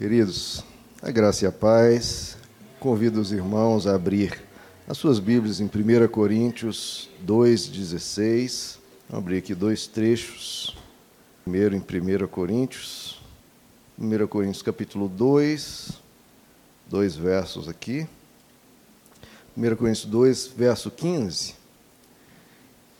Queridos, 0.00 0.64
a 1.02 1.10
graça 1.10 1.44
e 1.44 1.46
a 1.46 1.52
paz, 1.52 2.34
convido 2.78 3.20
os 3.20 3.32
irmãos 3.32 3.86
a 3.86 3.94
abrir 3.94 4.42
as 4.88 4.96
suas 4.96 5.18
Bíblias 5.18 5.60
em 5.60 5.66
1 5.66 6.08
Coríntios 6.08 7.10
2,16. 7.22 8.78
Vamos 9.10 9.24
abrir 9.26 9.36
aqui 9.36 9.54
dois 9.54 9.86
trechos. 9.86 10.74
Primeiro 11.44 11.76
em 11.76 11.80
1 11.80 12.26
Coríntios, 12.28 13.20
1 13.98 14.26
Coríntios 14.26 14.62
capítulo 14.62 15.06
2, 15.06 15.90
dois 16.88 17.14
versos 17.14 17.68
aqui. 17.68 18.08
1 19.54 19.76
Coríntios 19.76 20.06
2, 20.06 20.46
verso 20.56 20.90
15. 20.90 21.54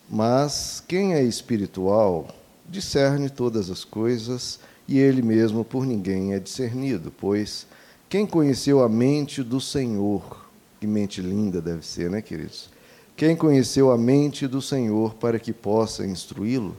Mas 0.07 0.85
quem 0.87 1.15
é 1.15 1.23
espiritual 1.23 2.29
discerne 2.69 3.31
todas 3.31 3.71
as 3.71 3.85
coisas 3.85 4.61
e 4.91 4.99
ele 4.99 5.23
mesmo 5.23 5.65
por 5.65 5.87
ninguém 5.87 6.35
é 6.35 6.41
discernido, 6.41 7.13
pois 7.17 7.65
quem 8.09 8.27
conheceu 8.27 8.83
a 8.83 8.89
mente 8.89 9.41
do 9.41 9.61
Senhor, 9.61 10.45
que 10.81 10.87
mente 10.87 11.23
linda 11.23 11.63
deve 11.63 11.87
ser, 11.87 12.11
né, 12.11 12.21
queridos? 12.21 12.69
Quem 13.17 13.37
conheceu 13.37 13.93
a 13.93 13.97
mente 13.97 14.49
do 14.49 14.61
Senhor 14.61 15.15
para 15.15 15.39
que 15.39 15.53
possa 15.53 16.05
instruí-lo? 16.05 16.77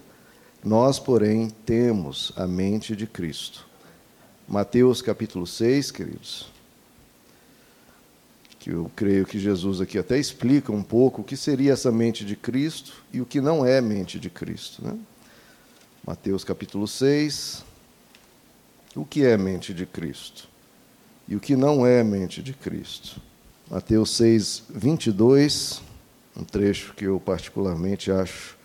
Nós, 0.62 1.00
porém, 1.00 1.50
temos 1.66 2.34
a 2.36 2.46
mente 2.46 2.98
de 2.98 3.08
Cristo. 3.08 3.66
Mateus 4.46 5.02
capítulo 5.02 5.48
6, 5.48 5.90
queridos, 5.92 6.52
que 8.60 8.72
eu 8.72 8.92
creio 8.94 9.26
que 9.26 9.40
Jesus 9.40 9.80
aqui 9.80 9.98
até 9.98 10.20
explica 10.20 10.70
um 10.74 10.84
pouco 10.84 11.22
o 11.22 11.24
que 11.24 11.38
seria 11.38 11.72
essa 11.72 11.90
mente 11.90 12.26
de 12.26 12.36
Cristo 12.36 12.92
e 13.14 13.22
o 13.22 13.26
que 13.26 13.40
não 13.40 13.66
é 13.66 13.80
mente 13.80 14.20
de 14.20 14.30
Cristo. 14.30 14.84
Né? 14.84 15.00
Mateus 16.06 16.44
capítulo 16.44 16.86
6, 16.86 17.71
o 18.96 19.06
que 19.06 19.26
é 19.26 19.38
mente 19.38 19.74
de 19.74 19.86
Cristo 19.86 20.50
e 21.28 21.36
o 21.36 21.40
que 21.40 21.56
não 21.56 21.86
é 21.86 22.04
mente 22.04 22.42
de 22.42 22.54
Cristo. 22.54 23.22
Mateus 23.70 24.18
6, 24.18 24.64
22, 24.70 25.82
um 26.36 26.44
trecho 26.44 26.94
que 26.94 27.06
eu 27.06 27.20
particularmente 27.20 28.12
acho 28.12 28.58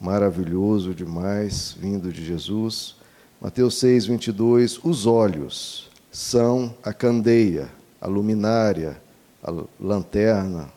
maravilhoso 0.00 0.94
demais, 0.94 1.76
vindo 1.78 2.12
de 2.12 2.24
Jesus. 2.24 2.96
Mateus 3.40 3.78
6, 3.78 4.06
22, 4.06 4.80
os 4.82 5.06
olhos 5.06 5.90
são 6.10 6.74
a 6.82 6.92
candeia, 6.92 7.68
a 8.00 8.06
luminária, 8.06 9.00
a 9.42 9.52
lanterna, 9.78 10.72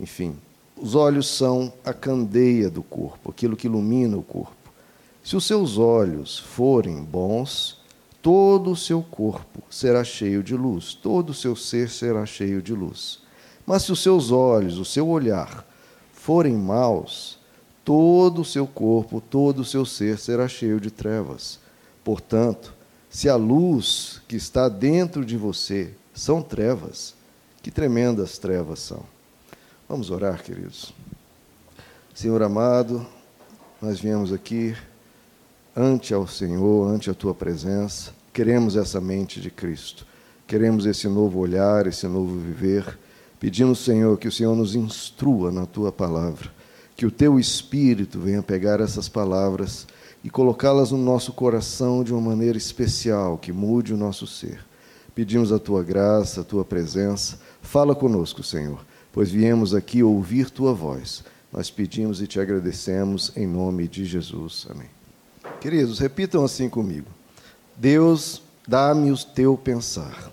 enfim. 0.00 0.38
Os 0.76 0.94
olhos 0.94 1.28
são 1.28 1.72
a 1.84 1.92
candeia 1.92 2.70
do 2.70 2.82
corpo, 2.82 3.30
aquilo 3.30 3.56
que 3.56 3.66
ilumina 3.66 4.16
o 4.16 4.22
corpo. 4.22 4.63
Se 5.24 5.34
os 5.34 5.46
seus 5.46 5.78
olhos 5.78 6.38
forem 6.38 7.02
bons, 7.02 7.80
todo 8.20 8.72
o 8.72 8.76
seu 8.76 9.02
corpo 9.02 9.62
será 9.70 10.04
cheio 10.04 10.42
de 10.42 10.54
luz, 10.54 10.92
todo 10.92 11.30
o 11.30 11.34
seu 11.34 11.56
ser 11.56 11.88
será 11.88 12.26
cheio 12.26 12.60
de 12.60 12.74
luz. 12.74 13.20
Mas 13.66 13.84
se 13.84 13.92
os 13.92 14.02
seus 14.02 14.30
olhos, 14.30 14.76
o 14.76 14.84
seu 14.84 15.08
olhar, 15.08 15.66
forem 16.12 16.54
maus, 16.54 17.38
todo 17.82 18.42
o 18.42 18.44
seu 18.44 18.66
corpo, 18.66 19.18
todo 19.18 19.60
o 19.60 19.64
seu 19.64 19.86
ser 19.86 20.18
será 20.18 20.46
cheio 20.46 20.78
de 20.78 20.90
trevas. 20.90 21.58
Portanto, 22.04 22.74
se 23.08 23.26
a 23.26 23.34
luz 23.34 24.20
que 24.28 24.36
está 24.36 24.68
dentro 24.68 25.24
de 25.24 25.38
você 25.38 25.94
são 26.12 26.42
trevas, 26.42 27.14
que 27.62 27.70
tremendas 27.70 28.36
trevas 28.36 28.80
são. 28.80 29.02
Vamos 29.88 30.10
orar, 30.10 30.42
queridos. 30.42 30.92
Senhor 32.14 32.42
amado, 32.42 33.06
nós 33.80 33.98
viemos 33.98 34.30
aqui 34.30 34.76
ante 35.76 36.14
ao 36.14 36.26
Senhor, 36.26 36.88
ante 36.88 37.10
a 37.10 37.14
tua 37.14 37.34
presença. 37.34 38.12
Queremos 38.32 38.76
essa 38.76 39.00
mente 39.00 39.40
de 39.40 39.50
Cristo. 39.50 40.06
Queremos 40.46 40.86
esse 40.86 41.08
novo 41.08 41.38
olhar, 41.38 41.86
esse 41.86 42.06
novo 42.06 42.38
viver. 42.38 42.98
Pedimos, 43.40 43.84
Senhor, 43.84 44.18
que 44.18 44.28
o 44.28 44.32
Senhor 44.32 44.54
nos 44.54 44.74
instrua 44.74 45.50
na 45.50 45.66
tua 45.66 45.90
palavra, 45.90 46.50
que 46.96 47.04
o 47.04 47.10
teu 47.10 47.38
espírito 47.38 48.18
venha 48.18 48.42
pegar 48.42 48.80
essas 48.80 49.08
palavras 49.08 49.86
e 50.22 50.30
colocá-las 50.30 50.90
no 50.90 50.98
nosso 50.98 51.32
coração 51.32 52.02
de 52.02 52.12
uma 52.12 52.20
maneira 52.20 52.56
especial, 52.56 53.36
que 53.36 53.52
mude 53.52 53.92
o 53.92 53.96
nosso 53.96 54.26
ser. 54.26 54.64
Pedimos 55.14 55.52
a 55.52 55.58
tua 55.58 55.82
graça, 55.82 56.40
a 56.40 56.44
tua 56.44 56.64
presença. 56.64 57.38
Fala 57.60 57.94
conosco, 57.94 58.42
Senhor, 58.42 58.84
pois 59.12 59.30
viemos 59.30 59.74
aqui 59.74 60.02
ouvir 60.02 60.50
tua 60.50 60.72
voz. 60.72 61.22
Nós 61.52 61.70
pedimos 61.70 62.20
e 62.20 62.26
te 62.26 62.40
agradecemos 62.40 63.32
em 63.36 63.46
nome 63.46 63.86
de 63.86 64.04
Jesus. 64.04 64.66
Amém. 64.68 65.03
Queridos, 65.64 65.98
repitam 65.98 66.44
assim 66.44 66.68
comigo. 66.68 67.06
Deus, 67.74 68.42
dá-me 68.68 69.10
o 69.10 69.16
teu 69.16 69.56
pensar. 69.56 70.30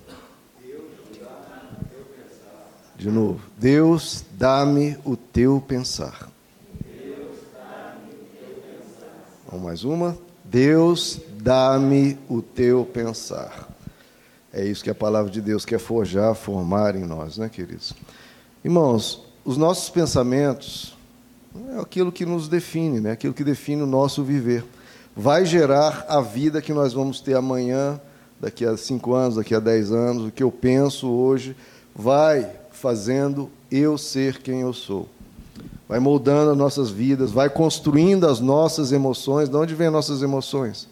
De 2.97 3.09
novo. 3.09 3.39
Deus, 3.57 4.25
dá-me 4.33 4.97
o 5.05 5.15
teu 5.15 5.63
pensar. 5.65 6.29
Vamos 9.47 9.65
mais 9.65 9.85
uma. 9.85 10.17
Deus, 10.43 11.21
dá-me 11.37 12.19
o 12.27 12.41
teu 12.41 12.83
pensar. 12.83 13.69
É 14.51 14.65
isso 14.65 14.83
que 14.83 14.89
a 14.89 14.95
palavra 14.95 15.31
de 15.31 15.39
Deus 15.39 15.63
quer 15.63 15.79
forjar, 15.79 16.35
formar 16.35 16.93
em 16.97 17.05
nós, 17.05 17.37
né, 17.37 17.47
queridos? 17.47 17.93
Irmãos, 18.65 19.25
os 19.45 19.55
nossos 19.55 19.89
pensamentos 19.89 20.93
é 21.73 21.79
aquilo 21.79 22.11
que 22.11 22.25
nos 22.25 22.49
define, 22.49 22.99
né? 22.99 23.11
aquilo 23.11 23.33
que 23.33 23.45
define 23.45 23.81
o 23.81 23.87
nosso 23.87 24.25
viver 24.25 24.65
vai 25.15 25.45
gerar 25.45 26.05
a 26.07 26.21
vida 26.21 26.61
que 26.61 26.73
nós 26.73 26.93
vamos 26.93 27.19
ter 27.19 27.35
amanhã, 27.35 27.99
daqui 28.39 28.65
a 28.65 28.75
cinco 28.77 29.13
anos, 29.13 29.35
daqui 29.35 29.53
a 29.53 29.59
dez 29.59 29.91
anos. 29.91 30.27
O 30.27 30.31
que 30.31 30.43
eu 30.43 30.51
penso 30.51 31.09
hoje 31.09 31.55
vai 31.95 32.49
fazendo 32.71 33.49
eu 33.69 33.97
ser 33.97 34.41
quem 34.41 34.61
eu 34.61 34.73
sou. 34.73 35.07
Vai 35.87 35.99
moldando 35.99 36.51
as 36.51 36.57
nossas 36.57 36.89
vidas, 36.89 37.31
vai 37.31 37.49
construindo 37.49 38.25
as 38.25 38.39
nossas 38.39 38.91
emoções. 38.91 39.49
De 39.49 39.55
onde 39.55 39.75
vêm 39.75 39.87
as 39.87 39.93
nossas 39.93 40.21
emoções? 40.21 40.87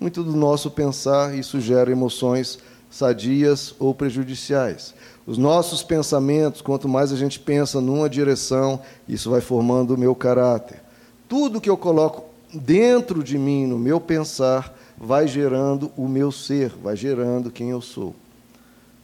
Muito 0.00 0.24
do 0.24 0.34
nosso 0.34 0.70
pensar, 0.70 1.36
isso 1.36 1.60
gera 1.60 1.90
emoções 1.90 2.58
sadias 2.90 3.74
ou 3.78 3.94
prejudiciais. 3.94 4.94
Os 5.26 5.38
nossos 5.38 5.82
pensamentos, 5.82 6.62
quanto 6.62 6.88
mais 6.88 7.12
a 7.12 7.16
gente 7.16 7.38
pensa 7.38 7.80
numa 7.80 8.08
direção, 8.08 8.80
isso 9.06 9.30
vai 9.30 9.40
formando 9.40 9.94
o 9.94 9.98
meu 9.98 10.14
caráter. 10.14 10.82
Tudo 11.28 11.60
que 11.60 11.70
eu 11.70 11.76
coloco 11.76 12.29
dentro 12.52 13.22
de 13.22 13.38
mim, 13.38 13.66
no 13.66 13.78
meu 13.78 14.00
pensar, 14.00 14.76
vai 14.98 15.26
gerando 15.26 15.90
o 15.96 16.06
meu 16.06 16.30
ser, 16.30 16.70
vai 16.82 16.96
gerando 16.96 17.50
quem 17.50 17.70
eu 17.70 17.80
sou. 17.80 18.14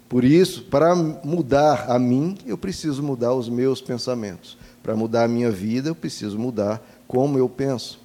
Por 0.08 0.24
isso, 0.24 0.62
para 0.64 0.94
mudar 0.94 1.90
a 1.90 1.98
mim, 1.98 2.38
eu 2.46 2.56
preciso 2.56 3.02
mudar 3.02 3.34
os 3.34 3.48
meus 3.48 3.80
pensamentos. 3.80 4.56
Para 4.82 4.94
mudar 4.94 5.24
a 5.24 5.28
minha 5.28 5.50
vida, 5.50 5.88
eu 5.88 5.94
preciso 5.94 6.38
mudar 6.38 6.80
como 7.08 7.38
eu 7.38 7.48
penso. 7.48 7.98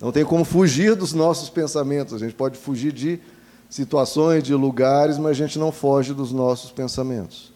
Não 0.00 0.12
tem 0.12 0.24
como 0.24 0.44
fugir 0.44 0.94
dos 0.94 1.12
nossos 1.12 1.50
pensamentos. 1.50 2.14
A 2.14 2.18
gente 2.18 2.34
pode 2.34 2.56
fugir 2.56 2.92
de 2.92 3.20
situações, 3.68 4.42
de 4.42 4.54
lugares, 4.54 5.18
mas 5.18 5.32
a 5.32 5.34
gente 5.34 5.58
não 5.58 5.72
foge 5.72 6.14
dos 6.14 6.32
nossos 6.32 6.70
pensamentos. 6.70 7.52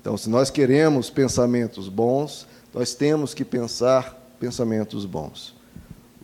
Então, 0.00 0.16
se 0.16 0.28
nós 0.28 0.50
queremos 0.50 1.10
pensamentos 1.10 1.88
bons, 1.88 2.46
nós 2.72 2.94
temos 2.94 3.34
que 3.34 3.44
pensar 3.44 4.20
pensamentos 4.38 5.04
bons. 5.04 5.54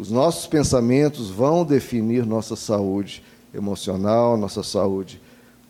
Os 0.00 0.10
nossos 0.10 0.46
pensamentos 0.46 1.28
vão 1.28 1.62
definir 1.62 2.24
nossa 2.24 2.56
saúde 2.56 3.22
emocional, 3.54 4.34
nossa 4.34 4.62
saúde 4.62 5.20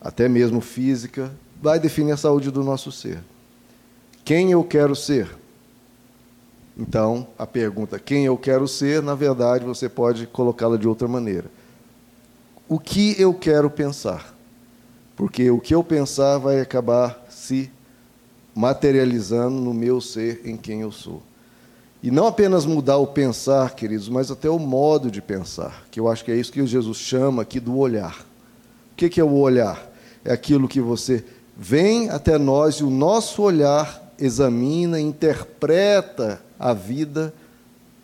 até 0.00 0.28
mesmo 0.28 0.60
física, 0.60 1.32
vai 1.60 1.80
definir 1.80 2.12
a 2.12 2.16
saúde 2.16 2.48
do 2.48 2.62
nosso 2.62 2.92
ser. 2.92 3.18
Quem 4.24 4.52
eu 4.52 4.62
quero 4.62 4.94
ser? 4.94 5.28
Então, 6.78 7.26
a 7.36 7.44
pergunta 7.44 7.98
quem 7.98 8.24
eu 8.24 8.38
quero 8.38 8.68
ser, 8.68 9.02
na 9.02 9.16
verdade, 9.16 9.64
você 9.64 9.88
pode 9.88 10.28
colocá-la 10.28 10.76
de 10.76 10.86
outra 10.86 11.08
maneira. 11.08 11.50
O 12.68 12.78
que 12.78 13.20
eu 13.20 13.34
quero 13.34 13.68
pensar? 13.68 14.32
Porque 15.16 15.50
o 15.50 15.58
que 15.58 15.74
eu 15.74 15.82
pensar 15.82 16.38
vai 16.38 16.60
acabar 16.60 17.26
se 17.28 17.68
materializando 18.54 19.60
no 19.60 19.74
meu 19.74 20.00
ser, 20.00 20.40
em 20.44 20.56
quem 20.56 20.82
eu 20.82 20.92
sou. 20.92 21.20
E 22.02 22.10
não 22.10 22.26
apenas 22.26 22.64
mudar 22.64 22.96
o 22.96 23.06
pensar, 23.06 23.74
queridos, 23.74 24.08
mas 24.08 24.30
até 24.30 24.48
o 24.48 24.58
modo 24.58 25.10
de 25.10 25.20
pensar, 25.20 25.84
que 25.90 26.00
eu 26.00 26.08
acho 26.08 26.24
que 26.24 26.30
é 26.30 26.36
isso 26.36 26.52
que 26.52 26.66
Jesus 26.66 26.96
chama 26.96 27.42
aqui 27.42 27.60
do 27.60 27.76
olhar. 27.76 28.24
O 28.92 28.96
que 28.96 29.20
é 29.20 29.24
o 29.24 29.34
olhar? 29.34 29.90
É 30.24 30.32
aquilo 30.32 30.68
que 30.68 30.80
você 30.80 31.24
vem 31.56 32.08
até 32.08 32.38
nós 32.38 32.76
e 32.76 32.84
o 32.84 32.90
nosso 32.90 33.42
olhar 33.42 34.14
examina, 34.18 35.00
interpreta 35.00 36.40
a 36.58 36.72
vida 36.72 37.34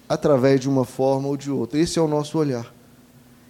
através 0.08 0.60
de 0.60 0.68
uma 0.68 0.84
forma 0.84 1.28
ou 1.28 1.36
de 1.36 1.50
outra. 1.50 1.78
Esse 1.78 1.98
é 1.98 2.02
o 2.02 2.08
nosso 2.08 2.38
olhar. 2.38 2.72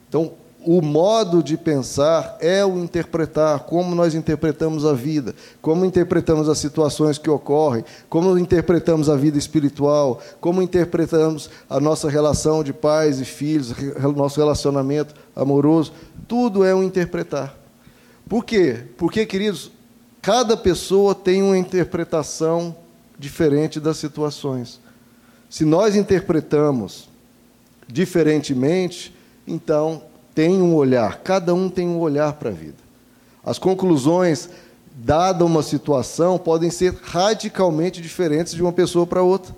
Então, 0.08 0.32
o 0.66 0.82
modo 0.82 1.44
de 1.44 1.56
pensar 1.56 2.36
é 2.40 2.66
o 2.66 2.76
interpretar, 2.80 3.60
como 3.60 3.94
nós 3.94 4.16
interpretamos 4.16 4.84
a 4.84 4.92
vida, 4.92 5.32
como 5.62 5.84
interpretamos 5.84 6.48
as 6.48 6.58
situações 6.58 7.18
que 7.18 7.30
ocorrem, 7.30 7.84
como 8.08 8.36
interpretamos 8.36 9.08
a 9.08 9.14
vida 9.14 9.38
espiritual, 9.38 10.20
como 10.40 10.60
interpretamos 10.60 11.48
a 11.70 11.78
nossa 11.78 12.10
relação 12.10 12.64
de 12.64 12.72
pais 12.72 13.20
e 13.20 13.24
filhos, 13.24 13.72
nosso 14.16 14.40
relacionamento 14.40 15.14
amoroso. 15.36 15.92
Tudo 16.26 16.64
é 16.64 16.74
um 16.74 16.82
interpretar. 16.82 17.56
Por 18.28 18.44
quê? 18.44 18.86
Porque, 18.96 19.24
queridos, 19.24 19.70
cada 20.20 20.56
pessoa 20.56 21.14
tem 21.14 21.44
uma 21.44 21.56
interpretação 21.56 22.74
diferente 23.16 23.78
das 23.78 23.98
situações. 23.98 24.80
Se 25.48 25.64
nós 25.64 25.94
interpretamos 25.94 27.08
diferentemente, 27.86 29.14
então 29.46 30.02
tem 30.36 30.60
um 30.60 30.74
olhar, 30.74 31.22
cada 31.22 31.54
um 31.54 31.70
tem 31.70 31.88
um 31.88 31.98
olhar 31.98 32.34
para 32.34 32.50
a 32.50 32.52
vida. 32.52 32.76
As 33.42 33.58
conclusões, 33.58 34.50
dada 34.94 35.42
uma 35.46 35.62
situação, 35.62 36.36
podem 36.36 36.70
ser 36.70 36.92
radicalmente 37.02 38.02
diferentes 38.02 38.52
de 38.52 38.60
uma 38.60 38.70
pessoa 38.70 39.06
para 39.06 39.22
outra. 39.22 39.54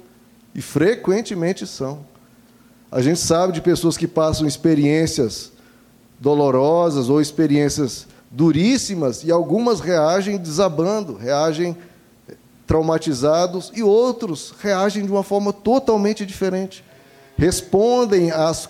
E 0.54 0.62
frequentemente 0.62 1.66
são. 1.66 2.06
A 2.92 3.02
gente 3.02 3.18
sabe 3.18 3.54
de 3.54 3.60
pessoas 3.60 3.96
que 3.96 4.06
passam 4.06 4.46
experiências 4.46 5.50
dolorosas 6.16 7.10
ou 7.10 7.20
experiências 7.20 8.06
duríssimas 8.30 9.24
e 9.24 9.32
algumas 9.32 9.80
reagem 9.80 10.36
desabando, 10.36 11.16
reagem 11.16 11.76
traumatizados 12.68 13.72
e 13.74 13.82
outros 13.82 14.54
reagem 14.60 15.04
de 15.04 15.10
uma 15.10 15.24
forma 15.24 15.52
totalmente 15.52 16.24
diferente. 16.24 16.84
Respondem 17.36 18.30
às 18.30 18.68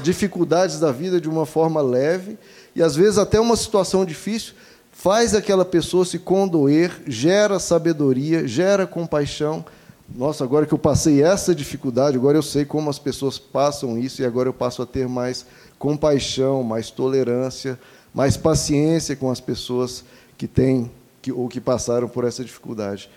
dificuldades 0.00 0.78
da 0.78 0.92
vida 0.92 1.20
de 1.20 1.28
uma 1.28 1.44
forma 1.44 1.80
leve 1.80 2.38
e 2.74 2.82
às 2.82 2.94
vezes 2.94 3.18
até 3.18 3.40
uma 3.40 3.56
situação 3.56 4.04
difícil 4.04 4.54
faz 4.92 5.34
aquela 5.34 5.64
pessoa 5.64 6.04
se 6.04 6.18
condoer, 6.18 7.02
gera 7.06 7.58
sabedoria, 7.58 8.46
gera 8.48 8.86
compaixão. 8.86 9.64
Nossa, 10.12 10.42
agora 10.42 10.66
que 10.66 10.74
eu 10.74 10.78
passei 10.78 11.22
essa 11.22 11.54
dificuldade, 11.54 12.16
agora 12.16 12.36
eu 12.36 12.42
sei 12.42 12.64
como 12.64 12.90
as 12.90 12.98
pessoas 12.98 13.38
passam 13.38 13.98
isso 13.98 14.22
e 14.22 14.24
agora 14.24 14.48
eu 14.48 14.52
passo 14.52 14.82
a 14.82 14.86
ter 14.86 15.06
mais 15.06 15.46
compaixão, 15.78 16.62
mais 16.62 16.90
tolerância, 16.90 17.78
mais 18.12 18.36
paciência 18.36 19.14
com 19.14 19.30
as 19.30 19.40
pessoas 19.40 20.04
que 20.36 20.48
têm 20.48 20.90
que, 21.22 21.30
ou 21.30 21.48
que 21.48 21.60
passaram 21.60 22.08
por 22.08 22.24
essa 22.24 22.44
dificuldade. 22.44 23.08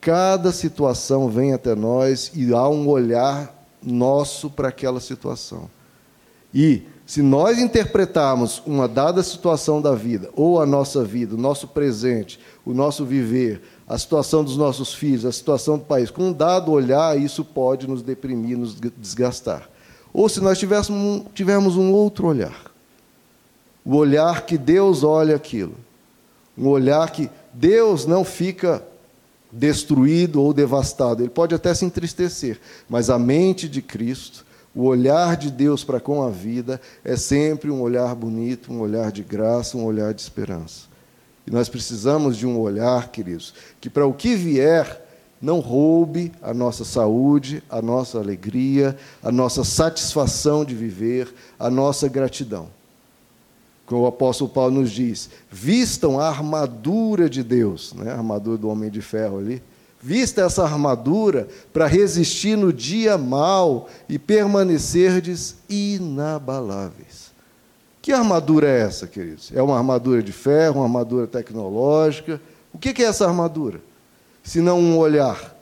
Cada 0.00 0.52
situação 0.52 1.28
vem 1.28 1.52
até 1.52 1.74
nós 1.74 2.32
e 2.34 2.52
há 2.52 2.68
um 2.68 2.88
olhar 2.88 3.54
nosso 3.82 4.50
para 4.50 4.68
aquela 4.68 5.00
situação. 5.00 5.68
E 6.52 6.82
se 7.08 7.22
nós 7.22 7.58
interpretarmos 7.58 8.62
uma 8.66 8.86
dada 8.86 9.22
situação 9.22 9.80
da 9.80 9.94
vida, 9.94 10.28
ou 10.34 10.60
a 10.60 10.66
nossa 10.66 11.02
vida, 11.02 11.34
o 11.34 11.38
nosso 11.38 11.66
presente, 11.66 12.38
o 12.66 12.74
nosso 12.74 13.04
viver, 13.04 13.62
a 13.86 13.96
situação 13.96 14.44
dos 14.44 14.58
nossos 14.58 14.92
filhos, 14.92 15.24
a 15.24 15.32
situação 15.32 15.78
do 15.78 15.84
país, 15.84 16.10
com 16.10 16.24
um 16.24 16.32
dado 16.32 16.70
olhar, 16.70 17.18
isso 17.18 17.42
pode 17.42 17.88
nos 17.88 18.02
deprimir, 18.02 18.58
nos 18.58 18.76
desgastar. 18.96 19.70
Ou 20.12 20.28
se 20.28 20.40
nós 20.40 20.58
tivéssemos, 20.58 21.22
tivermos 21.34 21.76
um 21.76 21.92
outro 21.92 22.26
olhar, 22.26 22.70
o 23.84 23.96
olhar 23.96 24.44
que 24.44 24.58
Deus 24.58 25.02
olha 25.02 25.36
aquilo, 25.36 25.76
um 26.58 26.68
olhar 26.68 27.10
que 27.10 27.30
Deus 27.54 28.04
não 28.04 28.22
fica 28.22 28.86
destruído 29.50 30.42
ou 30.42 30.52
devastado, 30.52 31.22
ele 31.22 31.30
pode 31.30 31.54
até 31.54 31.72
se 31.72 31.86
entristecer, 31.86 32.60
mas 32.86 33.08
a 33.08 33.18
mente 33.18 33.66
de 33.66 33.80
Cristo 33.80 34.44
o 34.78 34.84
olhar 34.84 35.36
de 35.36 35.50
Deus 35.50 35.82
para 35.82 35.98
com 35.98 36.22
a 36.22 36.30
vida 36.30 36.80
é 37.04 37.16
sempre 37.16 37.68
um 37.68 37.82
olhar 37.82 38.14
bonito, 38.14 38.72
um 38.72 38.78
olhar 38.78 39.10
de 39.10 39.24
graça, 39.24 39.76
um 39.76 39.84
olhar 39.84 40.14
de 40.14 40.22
esperança. 40.22 40.86
E 41.44 41.50
nós 41.50 41.68
precisamos 41.68 42.36
de 42.36 42.46
um 42.46 42.56
olhar, 42.60 43.08
queridos, 43.08 43.52
que 43.80 43.90
para 43.90 44.06
o 44.06 44.14
que 44.14 44.36
vier 44.36 45.04
não 45.42 45.58
roube 45.58 46.30
a 46.40 46.54
nossa 46.54 46.84
saúde, 46.84 47.60
a 47.68 47.82
nossa 47.82 48.18
alegria, 48.18 48.96
a 49.20 49.32
nossa 49.32 49.64
satisfação 49.64 50.64
de 50.64 50.76
viver, 50.76 51.34
a 51.58 51.68
nossa 51.68 52.06
gratidão. 52.06 52.68
Como 53.84 54.02
o 54.02 54.06
apóstolo 54.06 54.48
Paulo 54.48 54.80
nos 54.80 54.92
diz, 54.92 55.28
vistam 55.50 56.20
a 56.20 56.28
armadura 56.28 57.28
de 57.28 57.42
Deus, 57.42 57.94
né? 57.94 58.12
a 58.12 58.16
armadura 58.18 58.56
do 58.56 58.68
homem 58.68 58.90
de 58.90 59.02
ferro 59.02 59.38
ali, 59.38 59.60
Vista 60.00 60.42
essa 60.42 60.62
armadura 60.62 61.48
para 61.72 61.86
resistir 61.86 62.56
no 62.56 62.72
dia 62.72 63.18
mau 63.18 63.88
e 64.08 64.18
permanecerdes 64.18 65.56
inabaláveis. 65.68 67.32
Que 68.00 68.12
armadura 68.12 68.68
é 68.68 68.80
essa, 68.80 69.06
queridos? 69.06 69.50
É 69.52 69.60
uma 69.60 69.76
armadura 69.76 70.22
de 70.22 70.32
ferro, 70.32 70.76
uma 70.76 70.84
armadura 70.84 71.26
tecnológica? 71.26 72.40
O 72.72 72.78
que 72.78 73.02
é 73.02 73.06
essa 73.06 73.26
armadura? 73.26 73.80
Se 74.42 74.60
não 74.60 74.78
um 74.78 74.96
olhar. 74.96 75.56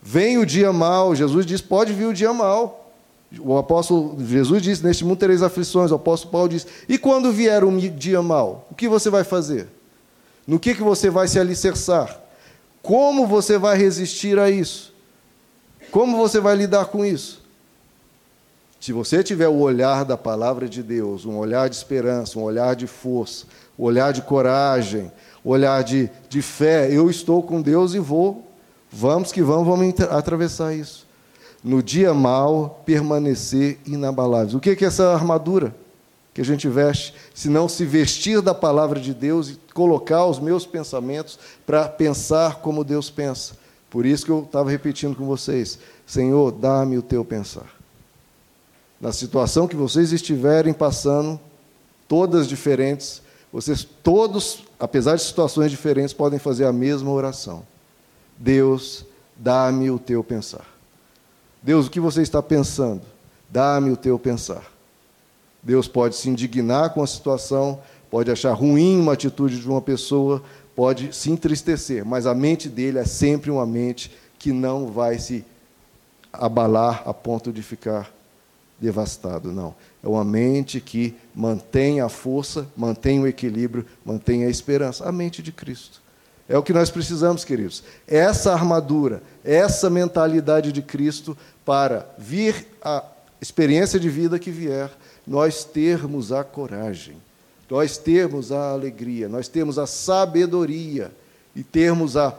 Vem 0.00 0.38
o 0.38 0.46
dia 0.46 0.72
mau, 0.72 1.14
Jesus 1.14 1.44
diz: 1.44 1.60
pode 1.60 1.92
vir 1.92 2.06
o 2.06 2.14
dia 2.14 2.32
mau. 2.32 2.92
O 3.40 3.58
apóstolo 3.58 4.16
Jesus 4.24 4.62
disse: 4.62 4.84
Neste 4.84 5.04
mundo 5.04 5.18
tereis 5.18 5.42
aflições. 5.42 5.90
O 5.90 5.96
apóstolo 5.96 6.30
Paulo 6.30 6.48
diz: 6.48 6.66
E 6.88 6.96
quando 6.96 7.32
vier 7.32 7.64
um 7.64 7.76
dia 7.76 8.22
mau, 8.22 8.66
o 8.70 8.74
que 8.74 8.88
você 8.88 9.10
vai 9.10 9.24
fazer? 9.24 9.66
No 10.46 10.60
que, 10.60 10.74
que 10.74 10.82
você 10.82 11.10
vai 11.10 11.26
se 11.26 11.40
alicerçar? 11.40 12.23
Como 12.84 13.26
você 13.26 13.56
vai 13.56 13.78
resistir 13.78 14.38
a 14.38 14.50
isso? 14.50 14.92
Como 15.90 16.18
você 16.18 16.38
vai 16.38 16.54
lidar 16.54 16.84
com 16.84 17.02
isso? 17.02 17.42
Se 18.78 18.92
você 18.92 19.24
tiver 19.24 19.48
o 19.48 19.58
olhar 19.58 20.04
da 20.04 20.18
palavra 20.18 20.68
de 20.68 20.82
Deus, 20.82 21.24
um 21.24 21.38
olhar 21.38 21.70
de 21.70 21.76
esperança, 21.76 22.38
um 22.38 22.42
olhar 22.42 22.76
de 22.76 22.86
força, 22.86 23.46
um 23.78 23.84
olhar 23.84 24.12
de 24.12 24.20
coragem, 24.20 25.10
um 25.42 25.48
olhar 25.48 25.82
de, 25.82 26.10
de 26.28 26.42
fé, 26.42 26.94
eu 26.94 27.08
estou 27.08 27.42
com 27.42 27.62
Deus 27.62 27.94
e 27.94 27.98
vou, 27.98 28.46
vamos 28.92 29.32
que 29.32 29.40
vamos, 29.40 29.66
vamos 29.66 29.98
atravessar 30.10 30.74
isso. 30.74 31.06
No 31.64 31.82
dia 31.82 32.12
mal, 32.12 32.82
permanecer 32.84 33.78
inabaláveis. 33.86 34.52
O 34.52 34.60
que 34.60 34.84
é 34.84 34.84
essa 34.84 35.14
armadura? 35.14 35.74
Que 36.34 36.40
a 36.40 36.44
gente 36.44 36.68
veste, 36.68 37.14
se 37.32 37.48
não 37.48 37.68
se 37.68 37.84
vestir 37.84 38.42
da 38.42 38.52
palavra 38.52 38.98
de 38.98 39.14
Deus 39.14 39.50
e 39.50 39.60
colocar 39.72 40.26
os 40.26 40.40
meus 40.40 40.66
pensamentos 40.66 41.38
para 41.64 41.88
pensar 41.88 42.56
como 42.56 42.82
Deus 42.82 43.08
pensa. 43.08 43.54
Por 43.88 44.04
isso 44.04 44.24
que 44.24 44.32
eu 44.32 44.42
estava 44.42 44.68
repetindo 44.68 45.14
com 45.14 45.24
vocês: 45.24 45.78
Senhor, 46.04 46.50
dá-me 46.50 46.98
o 46.98 47.02
teu 47.02 47.24
pensar. 47.24 47.72
Na 49.00 49.12
situação 49.12 49.68
que 49.68 49.76
vocês 49.76 50.12
estiverem 50.12 50.72
passando, 50.72 51.38
todas 52.08 52.48
diferentes, 52.48 53.22
vocês 53.52 53.86
todos, 54.02 54.64
apesar 54.80 55.14
de 55.14 55.22
situações 55.22 55.70
diferentes, 55.70 56.12
podem 56.12 56.40
fazer 56.40 56.64
a 56.64 56.72
mesma 56.72 57.12
oração. 57.12 57.64
Deus, 58.36 59.06
dá-me 59.36 59.88
o 59.88 60.00
teu 60.00 60.24
pensar. 60.24 60.66
Deus, 61.62 61.86
o 61.86 61.90
que 61.90 62.00
você 62.00 62.22
está 62.22 62.42
pensando? 62.42 63.02
Dá-me 63.48 63.92
o 63.92 63.96
teu 63.96 64.18
pensar. 64.18 64.73
Deus 65.64 65.88
pode 65.88 66.14
se 66.16 66.28
indignar 66.28 66.90
com 66.90 67.02
a 67.02 67.06
situação, 67.06 67.80
pode 68.10 68.30
achar 68.30 68.52
ruim 68.52 69.00
uma 69.00 69.14
atitude 69.14 69.58
de 69.58 69.68
uma 69.68 69.80
pessoa, 69.80 70.42
pode 70.76 71.14
se 71.14 71.30
entristecer, 71.30 72.04
mas 72.04 72.26
a 72.26 72.34
mente 72.34 72.68
dele 72.68 72.98
é 72.98 73.04
sempre 73.04 73.50
uma 73.50 73.66
mente 73.66 74.10
que 74.38 74.52
não 74.52 74.88
vai 74.88 75.18
se 75.18 75.44
abalar 76.32 77.02
a 77.06 77.14
ponto 77.14 77.52
de 77.52 77.62
ficar 77.62 78.12
devastado, 78.78 79.52
não. 79.52 79.74
É 80.02 80.08
uma 80.08 80.24
mente 80.24 80.80
que 80.80 81.14
mantém 81.34 82.00
a 82.00 82.08
força, 82.08 82.66
mantém 82.76 83.20
o 83.20 83.26
equilíbrio, 83.26 83.86
mantém 84.04 84.44
a 84.44 84.50
esperança. 84.50 85.08
A 85.08 85.12
mente 85.12 85.42
de 85.42 85.50
Cristo. 85.50 86.02
É 86.46 86.58
o 86.58 86.62
que 86.62 86.74
nós 86.74 86.90
precisamos, 86.90 87.44
queridos. 87.44 87.82
Essa 88.06 88.52
armadura, 88.52 89.22
essa 89.42 89.88
mentalidade 89.88 90.72
de 90.72 90.82
Cristo 90.82 91.36
para 91.64 92.06
vir 92.18 92.66
a 92.82 93.02
experiência 93.40 93.98
de 93.98 94.10
vida 94.10 94.38
que 94.38 94.50
vier, 94.50 94.90
nós 95.26 95.64
termos 95.64 96.32
a 96.32 96.44
coragem, 96.44 97.16
nós 97.70 97.96
termos 97.96 98.52
a 98.52 98.70
alegria, 98.72 99.28
nós 99.28 99.48
temos 99.48 99.78
a 99.78 99.86
sabedoria 99.86 101.10
e 101.56 101.62
termos 101.62 102.16
a, 102.16 102.36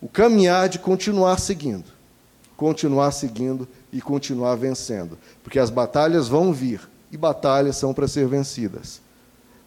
o 0.00 0.08
caminhar 0.08 0.68
de 0.68 0.78
continuar 0.78 1.38
seguindo, 1.38 1.84
continuar 2.56 3.12
seguindo 3.12 3.68
e 3.92 4.00
continuar 4.00 4.54
vencendo, 4.56 5.18
porque 5.42 5.58
as 5.58 5.70
batalhas 5.70 6.28
vão 6.28 6.52
vir 6.52 6.80
e 7.12 7.16
batalhas 7.16 7.76
são 7.76 7.92
para 7.92 8.08
ser 8.08 8.26
vencidas. 8.26 9.00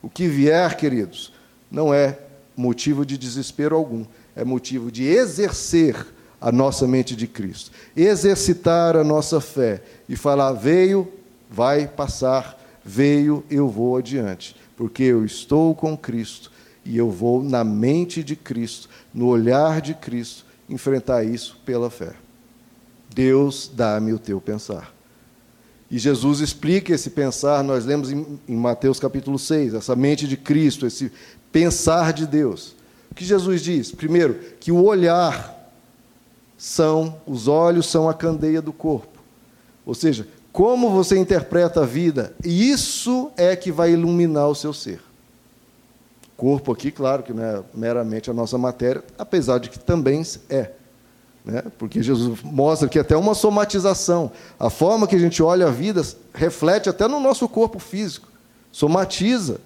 O 0.01 0.09
que 0.09 0.27
vier, 0.27 0.75
queridos, 0.75 1.31
não 1.69 1.93
é 1.93 2.17
motivo 2.55 3.05
de 3.05 3.17
desespero 3.17 3.75
algum, 3.75 4.05
é 4.35 4.43
motivo 4.43 4.91
de 4.91 5.05
exercer 5.05 5.95
a 6.41 6.51
nossa 6.51 6.87
mente 6.87 7.15
de 7.15 7.27
Cristo, 7.27 7.71
exercitar 7.95 8.95
a 8.95 9.03
nossa 9.03 9.41
fé 9.41 9.81
e 10.07 10.15
falar: 10.15 10.53
veio 10.53 11.11
vai 11.49 11.87
passar, 11.87 12.57
veio, 12.85 13.43
eu 13.49 13.67
vou 13.67 13.97
adiante, 13.97 14.55
porque 14.77 15.03
eu 15.03 15.25
estou 15.25 15.73
com 15.73 15.97
Cristo 15.97 16.51
e 16.85 16.97
eu 16.97 17.09
vou 17.09 17.43
na 17.43 17.63
mente 17.63 18.23
de 18.23 18.35
Cristo, 18.35 18.87
no 19.13 19.27
olhar 19.27 19.81
de 19.81 19.93
Cristo, 19.93 20.45
enfrentar 20.69 21.23
isso 21.23 21.59
pela 21.65 21.89
fé. 21.89 22.13
Deus, 23.13 23.69
dá-me 23.73 24.13
o 24.13 24.19
teu 24.19 24.39
pensar. 24.39 24.93
E 25.89 25.97
Jesus 25.97 26.39
explica 26.39 26.93
esse 26.93 27.09
pensar, 27.09 27.63
nós 27.63 27.83
lemos 27.83 28.11
em, 28.11 28.39
Mateus 28.47 28.99
capítulo 28.99 29.39
6, 29.39 29.73
essa 29.73 29.95
mente 29.95 30.27
de 30.27 30.37
Cristo, 30.37 30.85
esse 30.85 31.11
pensar 31.51 32.13
de 32.13 32.27
Deus. 32.27 32.75
O 33.09 33.15
que 33.15 33.25
Jesus 33.25 33.61
diz? 33.61 33.91
Primeiro, 33.91 34.35
que 34.59 34.71
o 34.71 34.83
olhar 34.83 35.57
são, 36.55 37.19
os 37.25 37.47
olhos 37.47 37.87
são 37.87 38.07
a 38.07 38.13
candeia 38.13 38.61
do 38.61 38.71
corpo. 38.71 39.17
Ou 39.83 39.95
seja, 39.95 40.27
como 40.51 40.89
você 40.89 41.17
interpreta 41.17 41.81
a 41.81 41.85
vida, 41.85 42.33
isso 42.43 43.31
é 43.37 43.55
que 43.55 43.71
vai 43.71 43.91
iluminar 43.91 44.47
o 44.47 44.55
seu 44.55 44.73
ser. 44.73 45.01
Corpo 46.35 46.71
aqui, 46.71 46.91
claro 46.91 47.21
que 47.21 47.33
não 47.33 47.43
é 47.43 47.61
meramente 47.73 48.29
a 48.29 48.33
nossa 48.33 48.57
matéria, 48.57 49.03
apesar 49.17 49.59
de 49.59 49.69
que 49.69 49.77
também 49.77 50.23
é. 50.49 50.71
Né? 51.43 51.63
Porque 51.77 52.01
Jesus 52.01 52.39
mostra 52.43 52.87
que 52.87 52.99
até 52.99 53.15
uma 53.15 53.33
somatização. 53.33 54.31
A 54.59 54.69
forma 54.69 55.07
que 55.07 55.15
a 55.15 55.19
gente 55.19 55.41
olha 55.41 55.67
a 55.67 55.71
vida 55.71 56.01
reflete 56.33 56.89
até 56.89 57.07
no 57.07 57.19
nosso 57.19 57.47
corpo 57.47 57.79
físico. 57.79 58.27
Somatiza. 58.71 59.59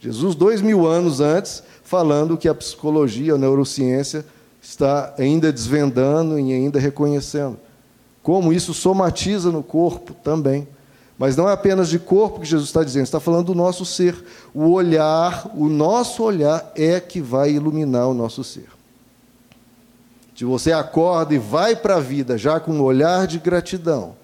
Jesus, 0.00 0.34
dois 0.34 0.60
mil 0.60 0.86
anos 0.86 1.20
antes, 1.20 1.62
falando 1.82 2.36
que 2.36 2.48
a 2.48 2.54
psicologia, 2.54 3.34
a 3.34 3.38
neurociência, 3.38 4.24
está 4.62 5.14
ainda 5.18 5.52
desvendando 5.52 6.38
e 6.38 6.52
ainda 6.52 6.78
reconhecendo. 6.78 7.58
Como 8.28 8.52
isso 8.52 8.74
somatiza 8.74 9.50
no 9.50 9.62
corpo 9.62 10.12
também. 10.12 10.68
Mas 11.16 11.34
não 11.34 11.48
é 11.48 11.52
apenas 11.54 11.88
de 11.88 11.98
corpo 11.98 12.40
que 12.40 12.46
Jesus 12.46 12.68
está 12.68 12.84
dizendo, 12.84 13.04
está 13.04 13.18
falando 13.18 13.46
do 13.46 13.54
nosso 13.54 13.86
ser. 13.86 14.22
O 14.52 14.68
olhar, 14.68 15.50
o 15.54 15.66
nosso 15.66 16.22
olhar 16.22 16.70
é 16.76 17.00
que 17.00 17.22
vai 17.22 17.52
iluminar 17.52 18.06
o 18.06 18.12
nosso 18.12 18.44
ser. 18.44 18.68
Se 20.36 20.44
você 20.44 20.72
acorda 20.72 21.34
e 21.34 21.38
vai 21.38 21.74
para 21.74 21.96
a 21.96 22.00
vida 22.00 22.36
já 22.36 22.60
com 22.60 22.72
um 22.72 22.82
olhar 22.82 23.26
de 23.26 23.38
gratidão, 23.38 24.14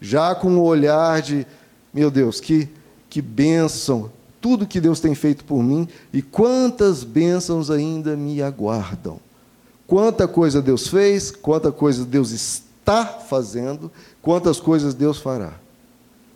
já 0.00 0.34
com 0.34 0.48
um 0.48 0.62
olhar 0.62 1.20
de, 1.20 1.46
meu 1.92 2.10
Deus, 2.10 2.40
que, 2.40 2.66
que 3.10 3.20
bênção, 3.20 4.10
tudo 4.40 4.66
que 4.66 4.80
Deus 4.80 5.00
tem 5.00 5.14
feito 5.14 5.44
por 5.44 5.62
mim 5.62 5.86
e 6.14 6.22
quantas 6.22 7.04
bênçãos 7.04 7.70
ainda 7.70 8.16
me 8.16 8.42
aguardam. 8.42 9.20
Quanta 9.86 10.26
coisa 10.26 10.62
Deus 10.62 10.88
fez, 10.88 11.30
quanta 11.30 11.70
coisa 11.70 12.06
Deus 12.06 12.30
está 12.30 12.69
fazendo, 13.28 13.90
quantas 14.22 14.60
coisas 14.60 14.94
Deus 14.94 15.18
fará. 15.18 15.54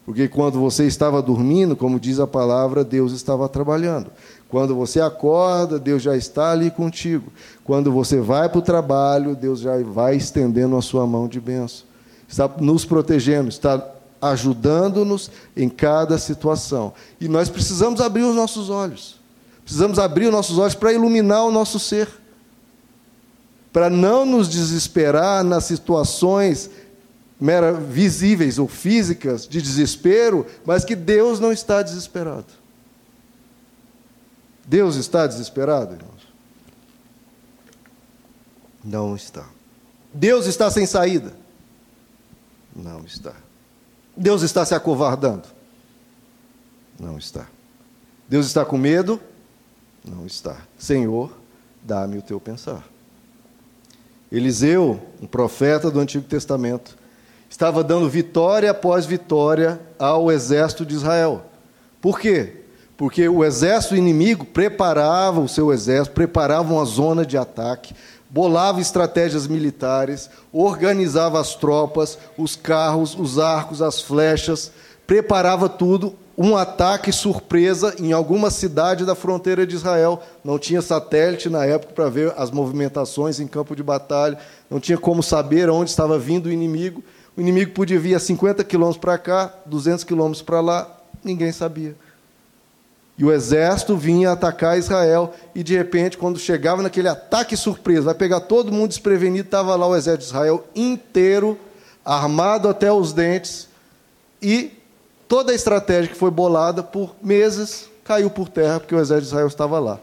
Porque 0.05 0.29
quando 0.29 0.61
você 0.61 0.85
estava 0.87 1.23
dormindo, 1.23 1.75
como 1.75 1.99
diz 1.99 2.21
a 2.21 2.27
palavra, 2.27 2.85
Deus 2.85 3.13
estava 3.13 3.49
trabalhando. 3.49 4.11
Quando 4.51 4.75
você 4.75 5.01
acorda, 5.01 5.79
Deus 5.79 6.03
já 6.03 6.15
está 6.17 6.53
ali 6.53 6.71
contigo. 6.71 7.33
Quando 7.65 7.91
você 7.91 8.21
vai 8.21 8.49
para 8.49 8.59
o 8.59 8.63
trabalho, 8.63 9.35
Deus 9.35 9.61
já 9.61 9.73
vai 9.83 10.17
estendendo 10.17 10.77
a 10.77 10.83
sua 10.83 11.07
mão 11.07 11.27
de 11.27 11.41
bênção. 11.41 11.87
Está 12.29 12.49
nos 12.61 12.85
protegendo, 12.85 13.49
está 13.49 13.83
ajudando-nos 14.21 15.31
em 15.57 15.69
cada 15.69 16.19
situação. 16.19 16.93
E 17.21 17.27
nós 17.27 17.49
precisamos 17.49 18.01
abrir 18.01 18.23
os 18.25 18.35
nossos 18.35 18.69
olhos. 18.69 19.21
Precisamos 19.65 19.99
abrir 19.99 20.27
os 20.27 20.33
nossos 20.33 20.59
olhos 20.59 20.75
para 20.75 20.93
iluminar 20.93 21.45
o 21.45 21.51
nosso 21.51 21.79
ser. 21.79 22.09
Para 23.75 23.91
não 23.91 24.25
nos 24.25 24.49
desesperar 24.49 25.43
nas 25.43 25.65
situações 25.65 26.71
mera 27.41 27.73
visíveis 27.73 28.57
ou 28.57 28.69
físicas 28.69 29.49
de 29.49 29.61
desespero, 29.61 30.47
mas 30.65 30.85
que 30.85 30.95
Deus 30.95 31.41
não 31.41 31.51
está 31.51 31.83
desesperado. 31.83 32.47
Deus 34.65 34.95
está 34.95 35.27
desesperado, 35.27 35.97
irmãos? 35.97 36.23
Não 38.85 39.17
está. 39.17 39.45
Deus 40.13 40.47
está 40.47 40.71
sem 40.71 40.87
saída? 40.87 41.35
Não 42.77 43.05
está. 43.05 43.35
Deus 44.17 44.43
está 44.43 44.65
se 44.65 44.73
acovardando? 44.73 45.49
Não 46.97 47.19
está. 47.19 47.49
Deus 48.29 48.47
está 48.47 48.65
com 48.65 48.79
medo? 48.79 49.21
Não 50.05 50.25
está. 50.25 50.59
Senhor, 50.79 51.37
dá-me 51.83 52.19
o 52.19 52.23
teu 52.23 52.39
pensar. 52.39 52.94
Eliseu, 54.31 55.01
um 55.21 55.27
profeta 55.27 55.91
do 55.91 56.01
Antigo 56.01 56.25
Testamento, 56.25 56.97
estava 57.49 57.85
dando 57.85 58.09
vitória 58.09 58.71
após 58.71 59.07
vitória 59.07 59.81
ao 59.99 60.31
exército 60.33 60.85
de 60.85 60.95
Israel. 60.95 61.45
Por 62.01 62.19
quê? 62.19 62.65
Porque 62.97 63.29
o 63.29 63.45
exército 63.45 63.97
inimigo 63.97 64.45
preparava 64.45 65.41
o 65.41 65.49
seu 65.49 65.73
exército, 65.73 66.15
preparava 66.15 66.73
uma 66.73 66.85
zona 66.85 67.25
de 67.25 67.37
ataque, 67.37 67.95
bolava 68.29 68.81
estratégias 68.81 69.47
militares, 69.47 70.29
organizava 70.53 71.41
as 71.41 71.55
tropas, 71.55 72.19
os 72.37 72.57
carros, 72.57 73.17
os 73.19 73.39
arcos, 73.39 73.81
as 73.81 74.01
flechas, 74.01 74.73
preparava 75.07 75.69
tudo, 75.69 76.17
um 76.37 76.57
ataque 76.57 77.13
surpresa 77.13 77.95
em 77.99 78.13
alguma 78.13 78.51
cidade 78.51 79.05
da 79.05 79.15
fronteira 79.15 79.67
de 79.67 79.75
Israel. 79.75 80.21
Não 80.45 80.59
tinha 80.59 80.83
satélite 80.83 81.49
na 81.49 81.65
época 81.65 81.93
para 81.93 82.09
ver 82.09 82.33
as 82.37 82.51
movimentações 82.51 83.39
em 83.39 83.47
campo 83.47 83.77
de 83.77 83.83
batalha, 83.83 84.39
não 84.69 84.81
tinha 84.81 84.99
como 84.99 85.23
saber 85.23 85.71
onde 85.71 85.91
estava 85.91 86.19
vindo 86.19 86.47
o 86.47 86.53
inimigo. 86.53 87.03
O 87.37 87.41
inimigo 87.41 87.73
podia 87.73 87.99
vir 87.99 88.15
a 88.15 88.21
50 88.21 88.63
quilômetros 88.65 89.01
para 89.01 89.19
cá, 89.19 89.53
200 89.67 90.05
quilômetros 90.05 90.43
para 90.43 90.61
lá, 90.61 91.01
ninguém 91.23 91.53
sabia. 91.53 91.97
E 93.17 93.25
o 93.25 93.33
exército 93.33 93.97
vinha 93.97 94.33
atacar 94.33 94.77
Israel, 94.77 95.33
e 95.55 95.63
de 95.63 95.77
repente, 95.77 96.19
quando 96.19 96.39
chegava 96.39 96.83
naquele 96.83 97.09
ataque 97.09 97.57
surpresa, 97.57 98.03
vai 98.03 98.15
pegar 98.15 98.41
todo 98.41 98.73
mundo 98.73 98.89
desprevenido, 98.89 99.47
estava 99.47 99.77
lá 99.77 99.87
o 99.87 99.95
exército 99.95 100.25
de 100.25 100.31
Israel 100.31 100.65
inteiro, 100.75 101.59
armado 102.05 102.69
até 102.69 102.93
os 102.93 103.13
dentes, 103.13 103.69
e 104.43 104.73
toda 105.35 105.51
a 105.51 105.55
estratégia 105.57 106.13
que 106.13 106.17
foi 106.17 106.31
bolada 106.31 106.81
por 106.81 107.17
meses 107.21 107.91
caiu 108.05 108.31
por 108.31 108.49
terra, 108.49 108.79
porque 108.79 108.95
o 108.95 109.01
exército 109.01 109.23
de 109.23 109.27
Israel 109.31 109.49
estava 109.49 109.81
lá. 109.81 109.99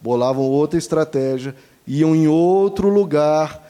Bolavam 0.00 0.44
outra 0.44 0.78
estratégia, 0.78 1.56
iam 1.84 2.14
em 2.14 2.28
outro 2.28 2.88
lugar, 2.88 3.68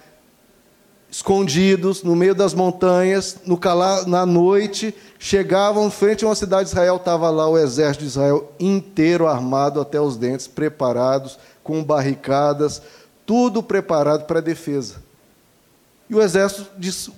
escondidos 1.11 2.03
no 2.03 2.14
meio 2.14 2.35
das 2.35 2.53
montanhas, 2.53 3.38
no 3.47 3.57
calar, 3.57 4.07
na 4.07 4.26
noite, 4.26 4.95
chegavam 5.19 5.91
frente 5.91 6.23
a 6.23 6.29
uma 6.29 6.35
cidade 6.35 6.64
de 6.64 6.73
Israel, 6.73 6.97
estava 6.97 7.31
lá 7.31 7.49
o 7.49 7.57
exército 7.57 8.05
de 8.05 8.11
Israel 8.11 8.53
inteiro 8.61 9.26
armado 9.26 9.81
até 9.81 9.99
os 9.99 10.19
dentes, 10.19 10.47
preparados, 10.47 11.38
com 11.62 11.83
barricadas, 11.83 12.83
tudo 13.25 13.62
preparado 13.62 14.26
para 14.26 14.41
a 14.41 14.43
defesa. 14.43 14.97
E 16.11 16.14
o 16.14 16.21
exército 16.21 16.67
disse, 16.76 17.11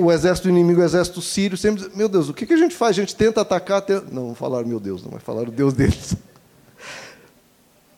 o 0.00 0.10
exército 0.10 0.48
inimigo, 0.48 0.80
o 0.80 0.84
exército 0.84 1.22
sírio, 1.22 1.56
sempre 1.56 1.88
meu 1.94 2.08
Deus, 2.08 2.28
o 2.28 2.34
que, 2.34 2.52
a 2.52 2.56
gente 2.56 2.74
faz? 2.74 2.90
A 2.90 3.00
gente 3.00 3.14
tenta 3.14 3.42
atacar, 3.42 3.80
tenta... 3.82 4.06
não, 4.10 4.28
não 4.28 4.34
falaram 4.34 4.66
meu 4.66 4.80
Deus, 4.80 5.02
não, 5.02 5.10
mas 5.12 5.22
falaram 5.22 5.48
o 5.48 5.52
Deus 5.52 5.72
deles. 5.74 6.14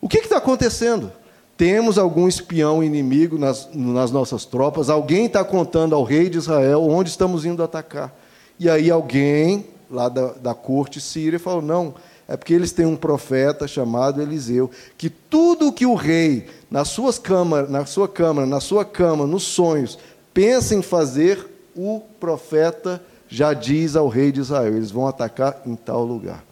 O 0.01 0.09
que 0.09 0.19
está 0.19 0.37
acontecendo? 0.37 1.11
Temos 1.57 1.97
algum 1.97 2.29
espião 2.29 2.85
inimigo 2.85 3.39
nas, 3.39 3.71
nas 3.73 4.11
nossas 4.11 4.45
tropas, 4.45 4.91
alguém 4.91 5.25
está 5.25 5.43
contando 5.43 5.95
ao 5.95 6.05
rei 6.05 6.29
de 6.29 6.37
Israel 6.37 6.83
onde 6.83 7.09
estamos 7.09 7.47
indo 7.47 7.63
atacar. 7.63 8.15
E 8.61 8.69
aí 8.69 8.91
alguém 8.91 9.67
lá 9.91 10.11
da, 10.11 10.33
da 10.33 10.55
corte 10.55 11.01
síria 11.01 11.39
falou: 11.39 11.63
não, 11.63 11.95
é 12.27 12.37
porque 12.37 12.53
eles 12.53 12.73
têm 12.73 12.85
um 12.85 12.97
profeta 12.97 13.67
chamado 13.67 14.21
Eliseu, 14.21 14.71
que 14.99 15.09
tudo 15.09 15.73
que 15.73 15.87
o 15.87 15.95
rei, 15.95 16.49
nas 16.71 16.89
suas 16.89 17.19
câmaras, 17.19 17.71
na 17.71 17.87
sua 17.87 18.09
câmara, 18.09 18.47
na 18.47 18.61
sua 18.61 18.85
cama, 18.85 19.27
nos 19.27 19.45
sonhos, 19.45 19.99
pensa 20.33 20.75
em 20.75 20.83
fazer, 20.83 21.47
o 21.77 22.01
profeta 22.21 23.03
já 23.29 23.53
diz 23.53 23.97
ao 23.97 24.09
rei 24.09 24.31
de 24.31 24.41
Israel: 24.41 24.77
eles 24.77 24.91
vão 24.91 25.07
atacar 25.07 25.63
em 25.67 25.75
tal 25.75 26.05
lugar. 26.05 26.45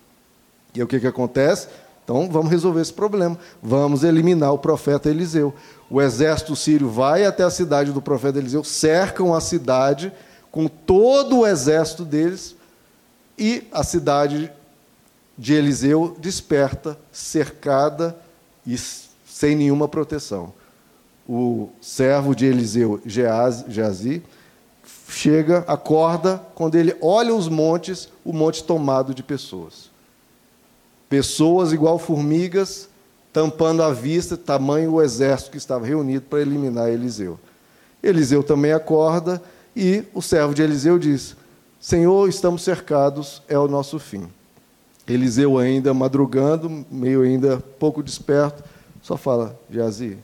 E 0.75 0.83
o 0.83 0.87
que, 0.87 1.01
que 1.01 1.07
acontece? 1.07 1.69
Então 2.05 2.29
vamos 2.29 2.51
resolver 2.51 2.81
esse 2.81 2.93
problema. 2.93 3.39
Vamos 3.63 4.03
eliminar 4.03 4.53
o 4.53 4.59
profeta 4.59 5.09
Eliseu. 5.09 5.55
O 5.89 6.01
exército 6.01 6.57
sírio 6.57 6.89
vai 6.89 7.25
até 7.25 7.43
a 7.45 7.51
cidade 7.51 7.93
do 7.93 8.03
profeta 8.03 8.39
Eliseu, 8.39 8.65
cercam 8.65 9.35
a 9.35 9.41
cidade 9.41 10.13
com 10.51 10.67
todo 10.67 11.41
o 11.41 11.47
exército 11.47 12.05
deles 12.05 12.57
e 13.39 13.67
a 13.73 13.83
cidade 13.83 14.51
de 15.37 15.55
Eliseu 15.55 16.17
desperta, 16.19 16.99
cercada 17.11 18.17
e 18.67 18.77
sem 18.79 19.57
nenhuma 19.57 19.89
proteção. 19.89 20.53
O 21.29 21.71
servo 21.81 22.35
de 22.35 22.47
Eliseu, 22.47 23.01
Geazi, 23.07 24.23
chega, 25.23 25.65
acorda, 25.69 26.43
quando 26.53 26.75
ele 26.75 26.97
olha 27.01 27.33
os 27.33 27.49
montes, 27.49 28.09
o 28.25 28.33
monte 28.33 28.65
tomado 28.65 29.15
de 29.15 29.23
pessoas. 29.23 29.89
Pessoas 31.09 31.73
igual 31.73 31.97
formigas, 31.97 32.89
tampando 33.33 33.85
a 33.85 33.93
vista, 33.93 34.37
tamanho 34.37 34.95
o 34.95 35.03
exército 35.03 35.53
que 35.53 35.59
estava 35.59 35.87
reunido 35.87 36.23
para 36.23 36.41
eliminar 36.41 36.89
Eliseu. 36.89 37.39
Eliseu 38.03 38.43
também 38.43 38.73
acorda 38.73 39.41
e 39.77 40.03
o 40.13 40.21
servo 40.21 40.55
de 40.55 40.63
Eliseu 40.63 40.99
diz: 40.99 41.37
Senhor, 41.81 42.29
estamos 42.29 42.63
cercados, 42.65 43.43
é 43.49 43.57
o 43.57 43.69
nosso 43.69 44.01
fim. 44.01 44.27
Eliseu, 45.07 45.57
ainda 45.57 45.95
madrugando, 45.95 46.85
meio 46.91 47.23
ainda 47.23 47.63
pouco 47.79 48.03
desperto, 48.03 48.65
só 49.01 49.17
fala: 49.17 49.57
Jazi, 49.71 50.19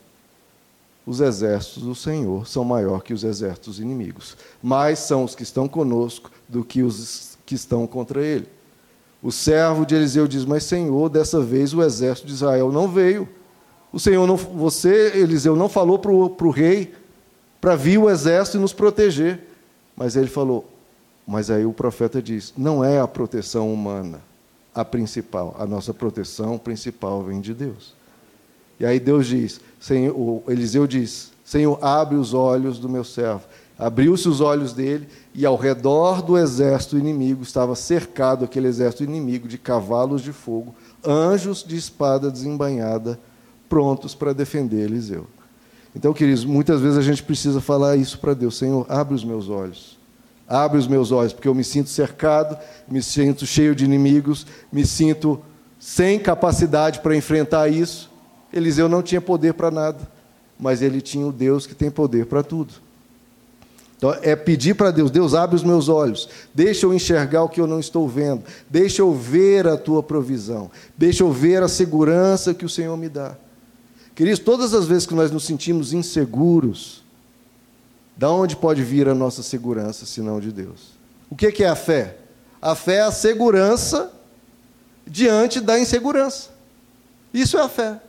os 1.09 1.21
exércitos 1.21 1.85
do 1.85 1.95
Senhor 1.95 2.47
são 2.47 2.62
maior 2.62 3.03
que 3.03 3.15
os 3.15 3.25
exércitos 3.25 3.81
inimigos. 3.81 4.37
Mais 4.62 4.99
são 4.99 5.25
os 5.25 5.35
que 5.35 5.43
estão 5.43 5.67
conosco 5.67 6.31
do 6.47 6.62
que 6.62 6.83
os 6.83 7.38
que 7.47 7.55
estão 7.55 7.87
contra 7.87 8.23
ele. 8.23 8.47
O 9.23 9.33
servo 9.33 9.87
de 9.87 9.95
Eliseu 9.95 10.29
diz: 10.29 10.45
Mas 10.45 10.65
Senhor, 10.65 11.09
dessa 11.09 11.41
vez 11.41 11.73
o 11.73 11.83
exército 11.83 12.27
de 12.27 12.35
Israel 12.35 12.71
não 12.71 12.87
veio. 12.87 13.27
O 13.91 13.99
Senhor 13.99 14.27
não, 14.27 14.37
você, 14.37 15.12
Eliseu, 15.17 15.57
não 15.57 15.67
falou 15.67 15.99
para 15.99 16.12
o 16.12 16.50
rei 16.50 16.95
para 17.59 17.75
vir 17.75 17.97
o 17.97 18.11
exército 18.11 18.59
e 18.59 18.61
nos 18.61 18.75
proteger. 18.75 19.41
Mas 19.97 20.15
ele 20.15 20.29
falou, 20.29 20.71
mas 21.27 21.50
aí 21.50 21.65
o 21.65 21.73
profeta 21.73 22.21
diz: 22.21 22.53
não 22.55 22.85
é 22.85 23.00
a 23.00 23.09
proteção 23.09 23.73
humana 23.73 24.21
a 24.75 24.85
principal, 24.85 25.57
a 25.59 25.65
nossa 25.65 25.95
proteção 25.95 26.59
principal 26.59 27.23
vem 27.23 27.41
de 27.41 27.55
Deus. 27.55 27.98
E 28.78 28.87
aí 28.87 29.00
Deus 29.00 29.26
diz, 29.26 29.61
Senhor, 29.80 30.42
Eliseu 30.47 30.87
diz: 30.87 31.32
Senhor, 31.44 31.78
abre 31.82 32.16
os 32.16 32.35
olhos 32.35 32.78
do 32.78 32.88
meu 32.88 33.04
servo. 33.04 33.42
Abriu-se 33.78 34.28
os 34.28 34.40
olhos 34.40 34.73
dele, 34.73 35.08
e 35.32 35.47
ao 35.47 35.56
redor 35.56 36.20
do 36.20 36.37
exército 36.37 36.99
inimigo 36.99 37.44
estava 37.44 37.76
cercado 37.76 38.44
aquele 38.44 38.66
exército 38.66 39.04
inimigo 39.04 39.47
de 39.47 39.56
cavalos 39.56 40.20
de 40.20 40.32
fogo, 40.32 40.75
anjos 41.06 41.62
de 41.62 41.76
espada 41.76 42.28
desembainhada, 42.28 43.20
prontos 43.68 44.16
para 44.16 44.32
defender 44.32 44.82
Eliseu. 44.82 45.26
Então, 45.94 46.12
queridos, 46.12 46.44
muitas 46.44 46.80
vezes 46.80 46.99
a 46.99 47.02
gente 47.02 47.23
precisa 47.23 47.61
falar 47.61 47.97
isso 47.97 48.18
para 48.18 48.35
Deus: 48.35 48.58
Senhor, 48.58 48.85
abre 48.88 49.14
os 49.14 49.25
meus 49.25 49.49
olhos. 49.49 49.97
Abre 50.47 50.78
os 50.78 50.88
meus 50.88 51.12
olhos, 51.12 51.32
porque 51.32 51.47
eu 51.47 51.54
me 51.54 51.62
sinto 51.62 51.90
cercado, 51.90 52.58
me 52.88 53.02
sinto 53.02 53.44
cheio 53.44 53.75
de 53.75 53.85
inimigos, 53.85 54.47
me 54.73 54.87
sinto 54.87 55.40
sem 55.78 56.18
capacidade 56.18 57.00
para 57.00 57.14
enfrentar 57.14 57.68
isso. 57.68 58.08
Eliseu 58.52 58.88
não 58.88 59.02
tinha 59.02 59.21
poder 59.21 59.55
para 59.55 59.71
nada, 59.71 60.09
mas 60.59 60.83
ele 60.83 61.00
tinha 61.00 61.26
o 61.26 61.33
Deus 61.33 61.67
que 61.67 61.75
tem 61.75 61.90
poder 61.90 62.26
para 62.26 62.43
tudo. 62.43 62.75
Então, 63.97 64.17
é 64.23 64.35
pedir 64.37 64.75
para 64.75 64.90
Deus: 64.90 65.11
Deus, 65.11 65.35
abre 65.35 65.57
os 65.57 65.64
meus 65.64 65.88
olhos, 65.88 66.28
deixa 66.55 66.87
eu 66.87 66.95
enxergar 66.95 67.43
o 67.43 67.49
que 67.49 67.61
eu 67.61 67.67
não 67.67 67.81
estou 67.81 68.09
vendo, 68.09 68.45
deixa 68.71 69.02
eu 69.02 69.12
ver 69.12 69.67
a 69.67 69.76
tua 69.76 70.02
provisão, 70.02 70.71
deixa 70.97 71.25
eu 71.25 71.33
ver 71.33 71.62
a 71.62 71.69
segurança 71.69 72.55
que 72.55 72.64
o 72.64 72.69
Senhor 72.69 72.97
me 72.97 73.09
dá. 73.09 73.37
Queridos, 74.14 74.38
todas 74.40 74.73
as 74.73 74.87
vezes 74.87 75.07
que 75.07 75.14
nós 75.14 75.31
nos 75.31 75.45
sentimos 75.45 75.93
inseguros, 75.93 77.05
da 78.17 78.31
onde 78.31 78.57
pode 78.57 78.83
vir 78.83 79.09
a 79.09 79.14
nossa 79.14 79.43
segurança, 79.43 80.07
senão 80.07 80.40
de 80.40 80.50
Deus? 80.50 80.99
O 81.31 81.37
que 81.37 81.62
é 81.62 81.69
a 81.69 81.76
fé? 81.76 82.17
A 82.61 82.75
fé 82.75 82.97
é 82.97 83.02
a 83.02 83.12
segurança 83.12 84.12
diante 85.07 85.61
da 85.61 85.78
insegurança. 85.78 86.50
Isso 87.33 87.57
é 87.57 87.62
a 87.62 87.69
fé. 87.69 88.00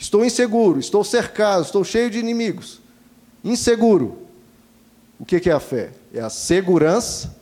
Estou 0.00 0.24
inseguro, 0.24 0.80
estou 0.80 1.04
cercado, 1.04 1.62
estou 1.62 1.84
cheio 1.84 2.10
de 2.10 2.18
inimigos. 2.18 2.80
Inseguro. 3.44 4.16
O 5.18 5.26
que 5.26 5.50
é 5.50 5.52
a 5.52 5.60
fé? 5.60 5.90
É 6.12 6.20
a 6.20 6.30
segurança 6.30 7.36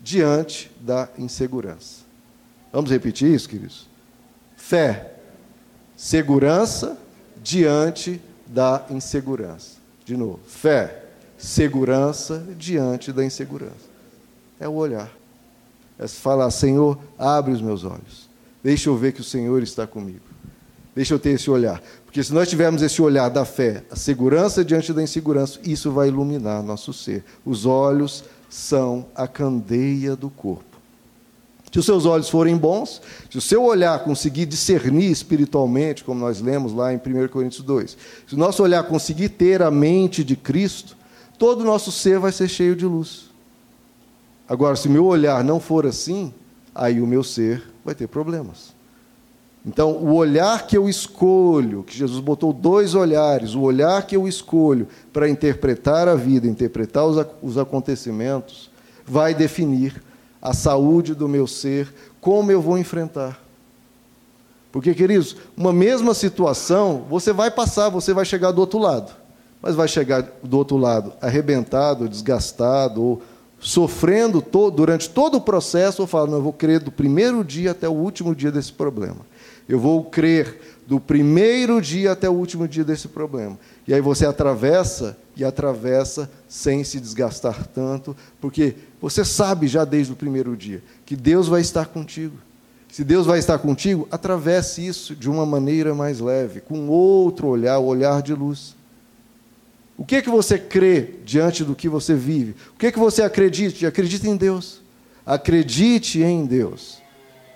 diante 0.00 0.70
da 0.80 1.08
insegurança. 1.18 2.04
Vamos 2.72 2.88
repetir 2.92 3.34
isso, 3.34 3.48
queridos? 3.48 3.88
Fé, 4.56 5.14
segurança 5.96 6.96
diante 7.42 8.20
da 8.46 8.86
insegurança. 8.90 9.78
De 10.04 10.16
novo, 10.16 10.38
fé, 10.46 11.06
segurança 11.36 12.46
diante 12.56 13.12
da 13.12 13.24
insegurança. 13.24 13.92
É 14.60 14.68
o 14.68 14.74
olhar. 14.74 15.10
É 15.98 16.06
falar, 16.06 16.50
Senhor, 16.52 16.96
abre 17.18 17.52
os 17.52 17.60
meus 17.60 17.82
olhos. 17.82 18.28
Deixa 18.62 18.88
eu 18.88 18.96
ver 18.96 19.12
que 19.12 19.20
o 19.20 19.24
Senhor 19.24 19.64
está 19.64 19.84
comigo. 19.84 20.33
Deixa 20.94 21.14
eu 21.14 21.18
ter 21.18 21.30
esse 21.30 21.50
olhar. 21.50 21.82
Porque 22.04 22.22
se 22.22 22.32
nós 22.32 22.48
tivermos 22.48 22.82
esse 22.82 23.02
olhar 23.02 23.28
da 23.28 23.44
fé, 23.44 23.82
a 23.90 23.96
segurança 23.96 24.64
diante 24.64 24.92
da 24.92 25.02
insegurança, 25.02 25.58
isso 25.64 25.90
vai 25.90 26.08
iluminar 26.08 26.62
nosso 26.62 26.92
ser. 26.92 27.24
Os 27.44 27.66
olhos 27.66 28.24
são 28.48 29.06
a 29.14 29.26
candeia 29.26 30.14
do 30.14 30.30
corpo. 30.30 30.74
Se 31.72 31.80
os 31.80 31.86
seus 31.86 32.06
olhos 32.06 32.28
forem 32.28 32.56
bons, 32.56 33.02
se 33.28 33.36
o 33.36 33.40
seu 33.40 33.64
olhar 33.64 34.04
conseguir 34.04 34.46
discernir 34.46 35.10
espiritualmente, 35.10 36.04
como 36.04 36.20
nós 36.20 36.40
lemos 36.40 36.72
lá 36.72 36.94
em 36.94 36.98
1 36.98 37.26
Coríntios 37.26 37.64
2, 37.64 37.96
se 38.28 38.34
o 38.36 38.38
nosso 38.38 38.62
olhar 38.62 38.84
conseguir 38.84 39.30
ter 39.30 39.60
a 39.60 39.72
mente 39.72 40.22
de 40.22 40.36
Cristo, 40.36 40.96
todo 41.36 41.62
o 41.62 41.64
nosso 41.64 41.90
ser 41.90 42.20
vai 42.20 42.30
ser 42.30 42.46
cheio 42.46 42.76
de 42.76 42.86
luz. 42.86 43.24
Agora, 44.48 44.76
se 44.76 44.88
meu 44.88 45.04
olhar 45.04 45.42
não 45.42 45.58
for 45.58 45.84
assim, 45.84 46.32
aí 46.74 47.00
o 47.00 47.06
meu 47.08 47.24
ser 47.24 47.64
vai 47.84 47.94
ter 47.94 48.06
problemas. 48.06 48.73
Então, 49.66 49.92
o 49.92 50.14
olhar 50.14 50.66
que 50.66 50.76
eu 50.76 50.88
escolho, 50.88 51.82
que 51.84 51.96
Jesus 51.96 52.20
botou 52.20 52.52
dois 52.52 52.94
olhares, 52.94 53.54
o 53.54 53.62
olhar 53.62 54.06
que 54.06 54.14
eu 54.14 54.28
escolho 54.28 54.86
para 55.10 55.28
interpretar 55.28 56.06
a 56.06 56.14
vida, 56.14 56.46
interpretar 56.46 57.06
os, 57.06 57.26
os 57.42 57.56
acontecimentos, 57.56 58.70
vai 59.06 59.34
definir 59.34 60.02
a 60.40 60.52
saúde 60.52 61.14
do 61.14 61.26
meu 61.26 61.46
ser, 61.46 61.92
como 62.20 62.52
eu 62.52 62.60
vou 62.60 62.76
enfrentar. 62.76 63.42
Porque, 64.70 64.92
queridos, 64.92 65.36
uma 65.56 65.72
mesma 65.72 66.12
situação, 66.12 67.06
você 67.08 67.32
vai 67.32 67.50
passar, 67.50 67.88
você 67.88 68.12
vai 68.12 68.26
chegar 68.26 68.50
do 68.50 68.60
outro 68.60 68.78
lado. 68.78 69.12
Mas 69.62 69.74
vai 69.74 69.88
chegar 69.88 70.22
do 70.42 70.58
outro 70.58 70.76
lado 70.76 71.14
arrebentado, 71.22 72.06
desgastado, 72.06 73.02
ou 73.02 73.22
sofrendo 73.58 74.44
durante 74.70 75.08
todo 75.08 75.36
o 75.38 75.40
processo, 75.40 76.02
ou 76.02 76.08
falando, 76.08 76.34
eu 76.34 76.42
vou 76.42 76.52
crer 76.52 76.80
do 76.80 76.90
primeiro 76.90 77.42
dia 77.42 77.70
até 77.70 77.88
o 77.88 77.92
último 77.92 78.34
dia 78.34 78.52
desse 78.52 78.72
problema. 78.72 79.18
Eu 79.68 79.78
vou 79.78 80.04
crer 80.04 80.60
do 80.86 81.00
primeiro 81.00 81.80
dia 81.80 82.12
até 82.12 82.28
o 82.28 82.34
último 82.34 82.68
dia 82.68 82.84
desse 82.84 83.08
problema. 83.08 83.58
E 83.88 83.94
aí 83.94 84.00
você 84.00 84.26
atravessa 84.26 85.16
e 85.36 85.44
atravessa 85.44 86.30
sem 86.48 86.84
se 86.84 87.00
desgastar 87.00 87.66
tanto, 87.68 88.16
porque 88.40 88.74
você 89.00 89.24
sabe 89.24 89.66
já 89.66 89.84
desde 89.84 90.12
o 90.12 90.16
primeiro 90.16 90.56
dia 90.56 90.82
que 91.06 91.16
Deus 91.16 91.48
vai 91.48 91.60
estar 91.60 91.86
contigo. 91.86 92.36
Se 92.90 93.02
Deus 93.02 93.26
vai 93.26 93.40
estar 93.40 93.58
contigo, 93.58 94.06
atravesse 94.10 94.86
isso 94.86 95.16
de 95.16 95.28
uma 95.28 95.44
maneira 95.44 95.94
mais 95.94 96.20
leve, 96.20 96.60
com 96.60 96.88
outro 96.88 97.48
olhar, 97.48 97.78
o 97.78 97.86
olhar 97.86 98.22
de 98.22 98.32
luz. 98.32 98.76
O 99.96 100.04
que 100.04 100.16
é 100.16 100.22
que 100.22 100.30
você 100.30 100.58
crê 100.58 101.14
diante 101.24 101.64
do 101.64 101.74
que 101.74 101.88
você 101.88 102.14
vive? 102.14 102.54
O 102.74 102.78
que 102.78 102.86
é 102.86 102.92
que 102.92 102.98
você 102.98 103.22
acredita? 103.22 103.88
Acredite 103.88 104.28
em 104.28 104.36
Deus. 104.36 104.80
Acredite 105.26 106.22
em 106.22 106.46
Deus 106.46 107.03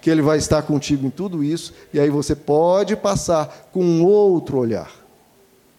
que 0.01 0.11
Ele 0.11 0.23
vai 0.23 0.39
estar 0.39 0.63
contigo 0.63 1.07
em 1.07 1.11
tudo 1.11 1.43
isso, 1.43 1.75
e 1.93 1.99
aí 1.99 2.11
você 2.11 2.35
pode 2.35 2.97
passar 2.97 3.69
com 3.73 3.85
um 3.85 4.05
outro 4.05 4.59
olhar 4.59 4.99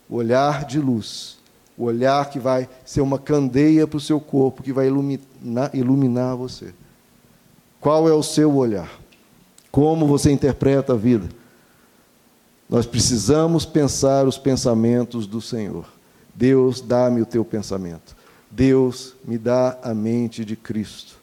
o 0.10 0.16
olhar 0.16 0.66
de 0.66 0.80
luz, 0.80 1.38
o 1.78 1.84
olhar 1.84 2.30
que 2.30 2.40
vai 2.40 2.68
ser 2.84 3.02
uma 3.02 3.20
candeia 3.20 3.86
para 3.86 3.98
o 3.98 4.02
seu 4.02 4.20
corpo, 4.20 4.64
que 4.64 4.74
vai 4.74 4.88
iluminar, 4.88 5.70
iluminar 5.74 6.36
você. 6.36 6.74
Qual 7.80 8.10
é 8.10 8.14
o 8.14 8.24
seu 8.24 8.54
olhar? 8.56 8.90
Como 9.72 10.08
você 10.08 10.32
interpreta 10.32 10.94
a 10.94 10.98
vida? 10.98 11.30
Nós 12.68 12.86
precisamos 12.86 13.66
pensar 13.66 14.28
os 14.28 14.38
pensamentos 14.38 15.28
do 15.28 15.40
Senhor. 15.40 15.86
Deus, 16.34 16.82
dá-me 16.82 17.22
o 17.22 17.26
teu 17.26 17.46
pensamento. 17.46 18.18
Deus, 18.50 19.16
me 19.24 19.38
dá 19.38 19.78
a 19.84 19.94
mente 19.94 20.44
de 20.44 20.56
Cristo. 20.56 21.18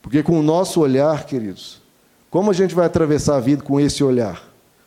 Porque 0.00 0.22
com 0.22 0.38
o 0.38 0.42
nosso 0.42 0.80
olhar, 0.80 1.26
queridos, 1.26 1.82
como 2.30 2.50
a 2.50 2.54
gente 2.54 2.74
vai 2.74 2.86
atravessar 2.86 3.36
a 3.36 3.40
vida 3.40 3.62
com 3.62 3.78
esse 3.80 4.02
olhar? 4.02 4.42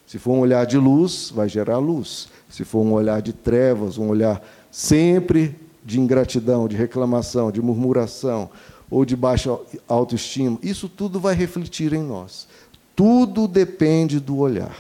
Se 0.06 0.18
for 0.18 0.34
um 0.34 0.40
olhar 0.40 0.66
de 0.66 0.78
luz, 0.78 1.32
vai 1.34 1.48
gerar 1.48 1.78
luz. 1.78 2.28
Se 2.50 2.66
for 2.66 2.82
um 2.82 2.94
olhar 2.94 3.22
de 3.22 3.32
trevas, 3.32 3.98
um 3.98 4.10
olhar 4.10 4.42
sempre 4.72 5.56
de 5.84 6.00
ingratidão, 6.00 6.68
de 6.68 6.76
reclamação, 6.76 7.52
de 7.52 7.62
murmuração 7.62 8.50
ou 8.90 9.06
de 9.06 9.16
baixa 9.16 9.56
autoestima, 9.88 10.58
isso 10.64 10.90
tudo 10.90 11.20
vai 11.20 11.36
refletir 11.36 11.94
em 11.94 12.02
nós. 12.02 12.48
Tudo 12.96 13.48
depende 13.48 14.20
do 14.20 14.38
olhar. 14.38 14.76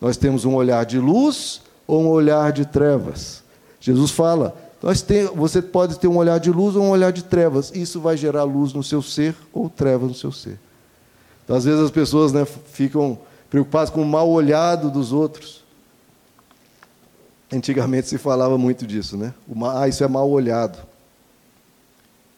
Nós 0.00 0.16
temos 0.16 0.44
um 0.44 0.54
olhar 0.54 0.84
de 0.84 0.98
luz 0.98 1.62
ou 1.86 2.02
um 2.02 2.08
olhar 2.08 2.52
de 2.52 2.66
trevas. 2.66 3.42
Jesus 3.80 4.10
fala: 4.10 4.54
tem, 5.06 5.26
você 5.26 5.62
pode 5.62 5.98
ter 5.98 6.06
um 6.06 6.18
olhar 6.18 6.38
de 6.38 6.50
luz 6.50 6.76
ou 6.76 6.84
um 6.84 6.90
olhar 6.90 7.12
de 7.12 7.24
trevas. 7.24 7.72
Isso 7.74 7.98
vai 8.00 8.16
gerar 8.16 8.44
luz 8.44 8.74
no 8.74 8.82
seu 8.82 9.00
ser 9.00 9.34
ou 9.52 9.70
trevas 9.70 10.08
no 10.08 10.14
seu 10.14 10.30
ser. 10.30 10.58
Então, 11.44 11.56
às 11.56 11.64
vezes 11.64 11.80
as 11.80 11.90
pessoas 11.90 12.32
né, 12.32 12.44
ficam 12.44 13.18
preocupadas 13.50 13.90
com 13.90 14.02
o 14.02 14.06
mal 14.06 14.28
olhado 14.28 14.90
dos 14.90 15.12
outros. 15.12 15.62
Antigamente 17.52 18.08
se 18.08 18.18
falava 18.18 18.58
muito 18.58 18.86
disso, 18.86 19.16
né? 19.16 19.32
Ah, 19.74 19.86
isso 19.86 20.02
é 20.02 20.08
mal 20.08 20.28
olhado. 20.28 20.78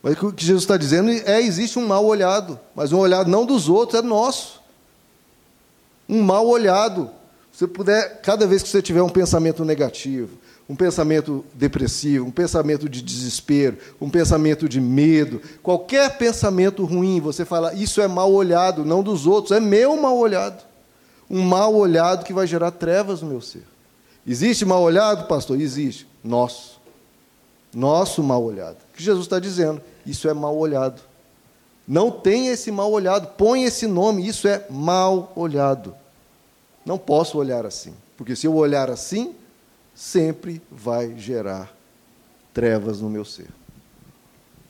Mas 0.02 0.20
o 0.20 0.32
que 0.32 0.44
Jesus 0.44 0.64
está 0.64 0.76
dizendo 0.76 1.10
é: 1.10 1.40
existe 1.40 1.78
um 1.78 1.86
mal 1.86 2.04
olhado, 2.04 2.58
mas 2.74 2.92
um 2.92 2.98
olhado 2.98 3.30
não 3.30 3.46
dos 3.46 3.68
outros, 3.68 3.98
é 3.98 4.02
nosso. 4.02 4.60
Um 6.08 6.22
mal 6.22 6.46
olhado. 6.46 7.10
Se 7.52 7.66
puder, 7.66 8.20
cada 8.20 8.46
vez 8.46 8.62
que 8.62 8.68
você 8.68 8.82
tiver 8.82 9.02
um 9.02 9.08
pensamento 9.08 9.64
negativo, 9.64 10.36
um 10.68 10.74
pensamento 10.74 11.44
depressivo, 11.54 12.26
um 12.26 12.30
pensamento 12.30 12.88
de 12.88 13.00
desespero, 13.00 13.78
um 14.00 14.10
pensamento 14.10 14.68
de 14.68 14.80
medo, 14.80 15.40
qualquer 15.62 16.18
pensamento 16.18 16.84
ruim, 16.84 17.20
você 17.20 17.44
fala, 17.44 17.72
isso 17.74 18.00
é 18.00 18.08
mal 18.08 18.32
olhado, 18.32 18.84
não 18.84 19.02
dos 19.02 19.26
outros, 19.26 19.56
é 19.56 19.60
meu 19.60 19.96
mal 19.96 20.16
olhado. 20.16 20.64
Um 21.30 21.42
mal 21.42 21.74
olhado 21.74 22.24
que 22.24 22.32
vai 22.32 22.46
gerar 22.46 22.70
trevas 22.72 23.22
no 23.22 23.28
meu 23.28 23.40
ser. 23.40 23.64
Existe 24.26 24.64
mal 24.64 24.82
olhado, 24.82 25.26
pastor? 25.26 25.60
Existe. 25.60 26.06
Nosso. 26.22 26.80
Nosso 27.72 28.22
mal 28.22 28.42
olhado. 28.42 28.76
O 28.92 28.96
que 28.96 29.02
Jesus 29.02 29.26
está 29.26 29.38
dizendo? 29.38 29.80
Isso 30.04 30.28
é 30.28 30.34
mal 30.34 30.56
olhado. 30.56 31.00
Não 31.86 32.10
tem 32.10 32.48
esse 32.48 32.72
mal 32.72 32.90
olhado, 32.90 33.28
põe 33.36 33.62
esse 33.62 33.86
nome, 33.86 34.26
isso 34.26 34.48
é 34.48 34.64
mal 34.68 35.32
olhado. 35.36 35.94
Não 36.84 36.98
posso 36.98 37.38
olhar 37.38 37.64
assim, 37.64 37.94
porque 38.16 38.34
se 38.34 38.46
eu 38.46 38.54
olhar 38.54 38.90
assim, 38.90 39.34
sempre 39.96 40.60
vai 40.70 41.18
gerar 41.18 41.74
trevas 42.52 43.00
no 43.00 43.08
meu 43.08 43.24
ser. 43.24 43.48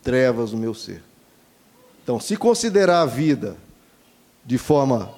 Trevas 0.03 0.53
no 0.53 0.59
meu 0.59 0.73
ser. 0.73 1.03
Então, 2.05 2.21
se 2.21 2.37
considerar 2.37 3.03
a 3.03 3.07
vida 3.07 3.57
de 4.45 4.57
forma. 4.57 5.13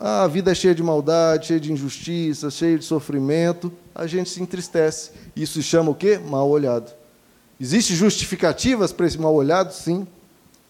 Ah, 0.00 0.24
a 0.24 0.26
vida 0.26 0.50
é 0.50 0.54
cheia 0.54 0.74
de 0.74 0.82
maldade, 0.82 1.48
cheia 1.48 1.60
de 1.60 1.70
injustiça, 1.70 2.50
cheia 2.50 2.78
de 2.78 2.84
sofrimento, 2.84 3.70
a 3.94 4.06
gente 4.06 4.30
se 4.30 4.42
entristece. 4.42 5.10
Isso 5.34 5.54
se 5.54 5.62
chama 5.62 5.90
o 5.90 5.94
quê? 5.94 6.18
Mal 6.18 6.48
olhado. 6.48 6.90
Existem 7.60 7.94
justificativas 7.94 8.92
para 8.92 9.06
esse 9.06 9.18
mal 9.18 9.34
olhado? 9.34 9.72
Sim. 9.72 10.06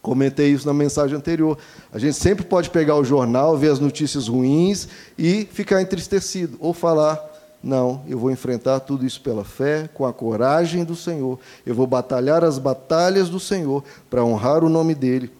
Comentei 0.02 0.50
isso 0.50 0.66
na 0.66 0.74
mensagem 0.74 1.16
anterior. 1.16 1.58
A 1.92 1.98
gente 1.98 2.14
sempre 2.14 2.44
pode 2.44 2.70
pegar 2.70 2.96
o 2.96 3.04
jornal, 3.04 3.56
ver 3.56 3.70
as 3.70 3.80
notícias 3.80 4.28
ruins 4.28 4.88
e 5.18 5.48
ficar 5.52 5.82
entristecido. 5.82 6.56
Ou 6.60 6.72
falar: 6.72 7.35
não, 7.62 8.02
eu 8.06 8.18
vou 8.18 8.30
enfrentar 8.30 8.80
tudo 8.80 9.04
isso 9.04 9.20
pela 9.20 9.44
fé, 9.44 9.88
com 9.92 10.06
a 10.06 10.12
coragem 10.12 10.84
do 10.84 10.94
Senhor. 10.94 11.38
Eu 11.64 11.74
vou 11.74 11.86
batalhar 11.86 12.44
as 12.44 12.58
batalhas 12.58 13.28
do 13.28 13.40
Senhor 13.40 13.82
para 14.08 14.24
honrar 14.24 14.62
o 14.62 14.68
nome 14.68 14.94
dEle, 14.94 15.32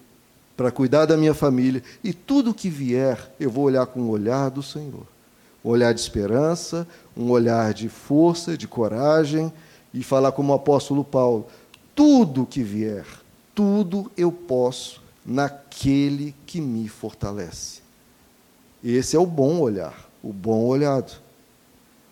para 0.55 0.71
cuidar 0.71 1.05
da 1.05 1.15
minha 1.15 1.33
família. 1.33 1.81
E 2.03 2.13
tudo 2.13 2.53
que 2.53 2.69
vier, 2.69 3.31
eu 3.39 3.49
vou 3.49 3.63
olhar 3.65 3.85
com 3.85 4.01
o 4.01 4.09
olhar 4.09 4.49
do 4.49 4.61
Senhor. 4.61 5.05
Um 5.63 5.69
olhar 5.69 5.93
de 5.93 5.99
esperança, 5.99 6.87
um 7.15 7.29
olhar 7.31 7.73
de 7.73 7.87
força, 7.87 8.57
de 8.57 8.67
coragem, 8.67 9.51
e 9.93 10.03
falar 10.03 10.31
como 10.31 10.51
o 10.51 10.55
apóstolo 10.55 11.03
Paulo: 11.03 11.47
tudo 11.95 12.45
que 12.45 12.61
vier, 12.61 13.05
tudo 13.55 14.11
eu 14.17 14.31
posso 14.31 15.01
naquele 15.25 16.33
que 16.45 16.61
me 16.61 16.87
fortalece. 16.87 17.81
Esse 18.83 19.15
é 19.15 19.19
o 19.19 19.25
bom 19.25 19.59
olhar, 19.59 20.07
o 20.23 20.31
bom 20.31 20.63
olhado. 20.65 21.26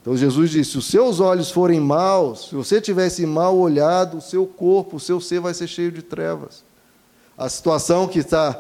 Então 0.06 0.16
Jesus 0.16 0.52
disse: 0.52 0.72
se 0.72 0.78
os 0.78 0.86
seus 0.86 1.20
olhos 1.20 1.50
forem 1.50 1.80
maus, 1.80 2.50
se 2.50 2.56
você 2.56 2.80
tivesse 2.80 3.26
mal 3.26 3.58
olhado, 3.58 4.18
o 4.18 4.22
seu 4.22 4.46
corpo, 4.46 4.98
o 4.98 5.00
seu 5.00 5.20
ser 5.20 5.40
vai 5.40 5.52
ser 5.52 5.66
cheio 5.66 5.92
de 5.92 6.04
trevas. 6.04 6.64
A 7.36 7.50
situação 7.50 8.08
que 8.08 8.20
está 8.20 8.56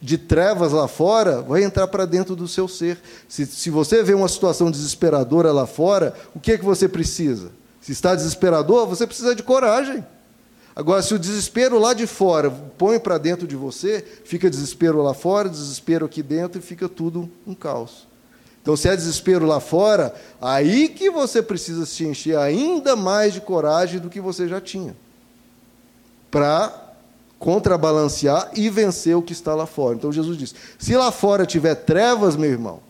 de 0.00 0.18
trevas 0.18 0.72
lá 0.72 0.88
fora 0.88 1.42
vai 1.42 1.62
entrar 1.62 1.86
para 1.86 2.06
dentro 2.06 2.34
do 2.34 2.48
seu 2.48 2.66
ser. 2.66 2.98
Se, 3.28 3.46
se 3.46 3.70
você 3.70 4.02
vê 4.02 4.12
uma 4.12 4.26
situação 4.26 4.68
desesperadora 4.68 5.52
lá 5.52 5.64
fora, 5.64 6.12
o 6.34 6.40
que 6.40 6.52
é 6.52 6.58
que 6.58 6.64
você 6.64 6.88
precisa? 6.88 7.52
Se 7.80 7.92
está 7.92 8.12
desesperador, 8.16 8.88
você 8.88 9.06
precisa 9.06 9.32
de 9.32 9.44
coragem. 9.44 10.04
Agora, 10.74 11.02
se 11.02 11.14
o 11.14 11.18
desespero 11.20 11.78
lá 11.78 11.94
de 11.94 12.08
fora 12.08 12.50
põe 12.50 12.98
para 12.98 13.16
dentro 13.16 13.46
de 13.46 13.54
você, 13.54 14.04
fica 14.24 14.50
desespero 14.50 15.00
lá 15.02 15.14
fora, 15.14 15.48
desespero 15.48 16.06
aqui 16.06 16.20
dentro 16.20 16.58
e 16.58 16.62
fica 16.62 16.88
tudo 16.88 17.30
um 17.46 17.54
caos. 17.54 18.09
Então, 18.62 18.76
se 18.76 18.88
é 18.88 18.94
desespero 18.94 19.46
lá 19.46 19.58
fora, 19.58 20.14
aí 20.40 20.88
que 20.88 21.10
você 21.10 21.40
precisa 21.42 21.86
se 21.86 22.06
encher 22.06 22.36
ainda 22.36 22.94
mais 22.94 23.32
de 23.32 23.40
coragem 23.40 23.98
do 23.98 24.10
que 24.10 24.20
você 24.20 24.46
já 24.46 24.60
tinha. 24.60 24.94
Para 26.30 26.92
contrabalancear 27.38 28.50
e 28.54 28.68
vencer 28.68 29.16
o 29.16 29.22
que 29.22 29.32
está 29.32 29.54
lá 29.54 29.66
fora. 29.66 29.96
Então, 29.96 30.12
Jesus 30.12 30.36
diz: 30.36 30.54
se 30.78 30.94
lá 30.94 31.10
fora 31.10 31.46
tiver 31.46 31.74
trevas, 31.74 32.36
meu 32.36 32.50
irmão, 32.50 32.80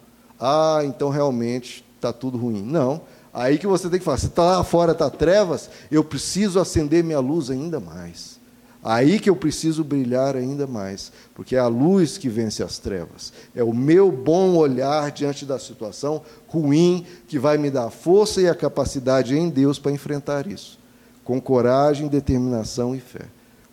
ah, 0.41 0.81
então 0.85 1.09
realmente 1.09 1.85
está 1.97 2.13
tudo 2.13 2.37
ruim. 2.37 2.63
Não. 2.63 3.03
Aí 3.33 3.59
que 3.59 3.67
você 3.67 3.89
tem 3.89 4.01
que 4.01 4.05
falar, 4.05 4.19
se 4.19 4.27
está 4.27 4.43
lá 4.43 4.65
fora 4.65 4.91
está 4.91 5.09
trevas, 5.09 5.71
eu 5.89 6.03
preciso 6.03 6.59
acender 6.59 7.05
minha 7.05 7.21
luz 7.21 7.49
ainda 7.49 7.79
mais. 7.79 8.40
Aí 8.83 9.21
que 9.21 9.29
eu 9.29 9.37
preciso 9.37 9.85
brilhar 9.85 10.37
ainda 10.37 10.67
mais, 10.67 11.13
porque 11.35 11.55
é 11.55 11.59
a 11.59 11.67
luz 11.67 12.17
que 12.17 12.31
vence 12.31 12.63
as 12.63 12.79
trevas. 12.79 13.31
É 13.55 13.63
o 13.63 13.75
meu 13.75 14.11
bom 14.11 14.57
olhar 14.57 15.11
diante 15.11 15.45
da 15.45 15.59
situação 15.59 16.23
ruim 16.49 17.05
que 17.29 17.39
vai 17.39 17.59
me 17.59 17.71
dar 17.71 17.85
a 17.85 17.91
força 17.91 18.41
e 18.41 18.49
a 18.49 18.55
capacidade 18.55 19.37
em 19.37 19.51
Deus 19.51 19.79
para 19.79 19.93
enfrentar 19.93 20.47
isso, 20.47 20.79
com 21.25 21.39
coragem, 21.39 22.09
determinação 22.09 22.95
e 22.95 23.01
fé. 23.01 23.27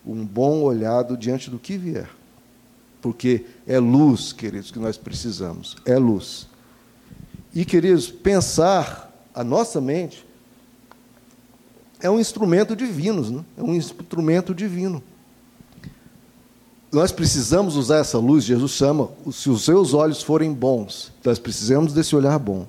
Um 0.05 0.25
bom 0.25 0.61
olhado 0.61 1.15
diante 1.15 1.49
do 1.49 1.57
que 1.57 1.77
vier. 1.77 2.09
Porque 3.01 3.45
é 3.65 3.79
luz, 3.79 4.33
queridos, 4.33 4.71
que 4.71 4.79
nós 4.79 4.97
precisamos. 4.97 5.77
É 5.85 5.97
luz. 5.97 6.47
E, 7.53 7.63
queridos, 7.63 8.09
pensar 8.09 9.13
a 9.33 9.43
nossa 9.43 9.79
mente 9.79 10.26
é 12.01 12.09
um 12.09 12.19
instrumento 12.19 12.75
divino, 12.75 13.21
né? 13.29 13.45
é 13.57 13.63
um 13.63 13.73
instrumento 13.73 14.53
divino. 14.53 15.01
Nós 16.91 17.11
precisamos 17.11 17.75
usar 17.75 17.97
essa 17.97 18.17
luz, 18.17 18.43
Jesus 18.43 18.71
chama, 18.71 19.09
se 19.31 19.49
os 19.49 19.65
seus 19.65 19.93
olhos 19.93 20.21
forem 20.21 20.53
bons, 20.53 21.11
nós 21.23 21.37
precisamos 21.37 21.91
desse 21.93 22.15
olhar 22.15 22.39
bom. 22.39 22.65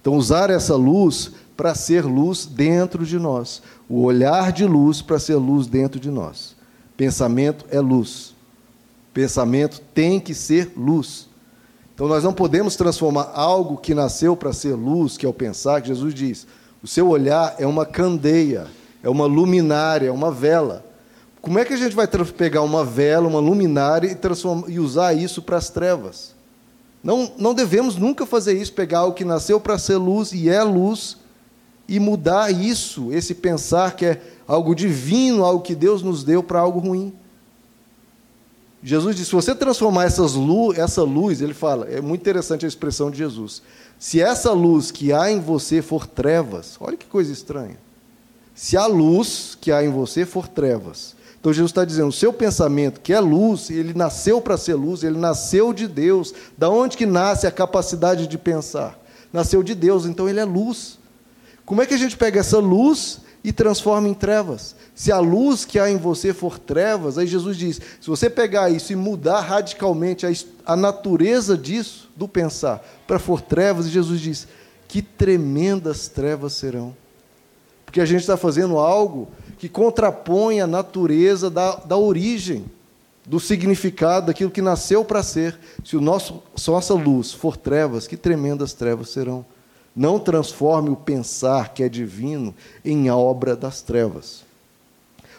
Então, 0.00 0.14
usar 0.14 0.50
essa 0.50 0.74
luz 0.74 1.32
para 1.60 1.74
ser 1.74 2.06
luz 2.06 2.46
dentro 2.46 3.04
de 3.04 3.18
nós. 3.18 3.60
O 3.86 4.00
olhar 4.02 4.50
de 4.50 4.64
luz 4.64 5.02
para 5.02 5.18
ser 5.18 5.34
luz 5.34 5.66
dentro 5.66 6.00
de 6.00 6.10
nós. 6.10 6.56
Pensamento 6.96 7.66
é 7.70 7.78
luz. 7.78 8.34
Pensamento 9.12 9.78
tem 9.92 10.18
que 10.18 10.32
ser 10.32 10.72
luz. 10.74 11.28
Então 11.94 12.08
nós 12.08 12.24
não 12.24 12.32
podemos 12.32 12.76
transformar 12.76 13.30
algo 13.34 13.76
que 13.76 13.94
nasceu 13.94 14.34
para 14.34 14.54
ser 14.54 14.72
luz, 14.72 15.18
que 15.18 15.26
é 15.26 15.28
o 15.28 15.34
pensar, 15.34 15.82
que 15.82 15.88
Jesus 15.88 16.14
diz: 16.14 16.46
o 16.82 16.86
seu 16.86 17.08
olhar 17.08 17.56
é 17.58 17.66
uma 17.66 17.84
candeia, 17.84 18.66
é 19.02 19.08
uma 19.08 19.26
luminária, 19.26 20.08
é 20.08 20.12
uma 20.12 20.30
vela. 20.30 20.84
Como 21.40 21.58
é 21.58 21.64
que 21.64 21.72
a 21.72 21.76
gente 21.76 21.94
vai 21.96 22.06
pegar 22.06 22.62
uma 22.62 22.84
vela, 22.84 23.28
uma 23.28 23.40
luminária 23.40 24.08
e, 24.08 24.72
e 24.72 24.78
usar 24.78 25.14
isso 25.14 25.42
para 25.42 25.56
as 25.56 25.70
trevas? 25.70 26.34
Não, 27.02 27.32
não 27.38 27.54
devemos 27.54 27.96
nunca 27.96 28.26
fazer 28.26 28.60
isso, 28.60 28.72
pegar 28.72 29.00
algo 29.00 29.16
que 29.16 29.24
nasceu 29.24 29.58
para 29.58 29.78
ser 29.78 29.96
luz 29.96 30.32
e 30.32 30.48
é 30.50 30.62
luz, 30.62 31.16
e 31.88 31.98
mudar 31.98 32.52
isso, 32.52 33.12
esse 33.12 33.34
pensar 33.34 33.96
que 33.96 34.06
é 34.06 34.20
algo 34.46 34.74
divino, 34.74 35.44
algo 35.44 35.62
que 35.62 35.74
Deus 35.74 36.02
nos 36.02 36.22
deu 36.22 36.42
para 36.42 36.60
algo 36.60 36.78
ruim. 36.78 37.12
Jesus 38.82 39.16
disse: 39.16 39.30
se 39.30 39.34
você 39.34 39.54
transformar 39.54 40.04
essas 40.04 40.34
essa 40.76 41.02
luz, 41.02 41.40
ele 41.40 41.52
fala, 41.52 41.88
é 41.88 42.00
muito 42.00 42.20
interessante 42.20 42.64
a 42.64 42.68
expressão 42.68 43.10
de 43.10 43.18
Jesus. 43.18 43.62
Se 44.00 44.18
essa 44.18 44.52
luz 44.52 44.90
que 44.90 45.12
há 45.12 45.30
em 45.30 45.40
você 45.40 45.82
for 45.82 46.06
trevas, 46.06 46.78
olha 46.80 46.96
que 46.96 47.04
coisa 47.04 47.30
estranha. 47.30 47.76
Se 48.54 48.74
a 48.74 48.86
luz 48.86 49.58
que 49.60 49.70
há 49.70 49.84
em 49.84 49.90
você 49.90 50.24
for 50.24 50.48
trevas. 50.48 51.14
Então 51.38 51.52
Jesus 51.52 51.70
está 51.70 51.84
dizendo: 51.84 52.08
o 52.08 52.12
seu 52.12 52.32
pensamento, 52.32 53.02
que 53.02 53.12
é 53.12 53.20
luz, 53.20 53.68
ele 53.68 53.92
nasceu 53.92 54.40
para 54.40 54.56
ser 54.56 54.72
luz, 54.72 55.04
ele 55.04 55.18
nasceu 55.18 55.74
de 55.74 55.86
Deus. 55.86 56.32
Da 56.56 56.70
onde 56.70 56.96
que 56.96 57.04
nasce 57.04 57.46
a 57.46 57.50
capacidade 57.50 58.26
de 58.26 58.38
pensar? 58.38 58.98
Nasceu 59.30 59.62
de 59.62 59.74
Deus, 59.74 60.06
então 60.06 60.26
ele 60.26 60.40
é 60.40 60.44
luz. 60.46 60.98
Como 61.66 61.82
é 61.82 61.86
que 61.86 61.92
a 61.92 61.98
gente 61.98 62.16
pega 62.16 62.40
essa 62.40 62.58
luz 62.58 63.20
e 63.42 63.52
transforma 63.52 64.08
em 64.08 64.14
trevas. 64.14 64.76
Se 64.94 65.10
a 65.10 65.18
luz 65.18 65.64
que 65.64 65.78
há 65.78 65.90
em 65.90 65.96
você 65.96 66.32
for 66.32 66.58
trevas, 66.58 67.16
aí 67.16 67.26
Jesus 67.26 67.56
diz: 67.56 67.80
se 68.00 68.08
você 68.08 68.28
pegar 68.28 68.70
isso 68.70 68.92
e 68.92 68.96
mudar 68.96 69.40
radicalmente 69.40 70.26
a, 70.26 70.30
a 70.66 70.76
natureza 70.76 71.56
disso, 71.56 72.10
do 72.16 72.28
pensar, 72.28 72.84
para 73.06 73.18
for 73.18 73.40
trevas, 73.40 73.88
Jesus 73.88 74.20
diz: 74.20 74.48
que 74.86 75.00
tremendas 75.00 76.08
trevas 76.08 76.52
serão. 76.52 76.94
Porque 77.86 78.00
a 78.00 78.06
gente 78.06 78.20
está 78.20 78.36
fazendo 78.36 78.78
algo 78.78 79.28
que 79.58 79.68
contrapõe 79.68 80.60
a 80.60 80.66
natureza 80.66 81.50
da, 81.50 81.76
da 81.76 81.96
origem, 81.96 82.64
do 83.26 83.40
significado 83.40 84.26
daquilo 84.26 84.50
que 84.50 84.62
nasceu 84.62 85.04
para 85.04 85.22
ser. 85.22 85.58
Se 85.84 85.96
o 85.96 86.00
nosso, 86.00 86.42
se 86.56 86.70
nossa 86.70 86.94
luz 86.94 87.32
for 87.32 87.56
trevas, 87.56 88.06
que 88.06 88.16
tremendas 88.16 88.72
trevas 88.72 89.10
serão. 89.10 89.44
Não 89.94 90.18
transforme 90.18 90.90
o 90.90 90.96
pensar 90.96 91.74
que 91.74 91.82
é 91.82 91.88
divino 91.88 92.54
em 92.84 93.10
obra 93.10 93.56
das 93.56 93.82
trevas. 93.82 94.44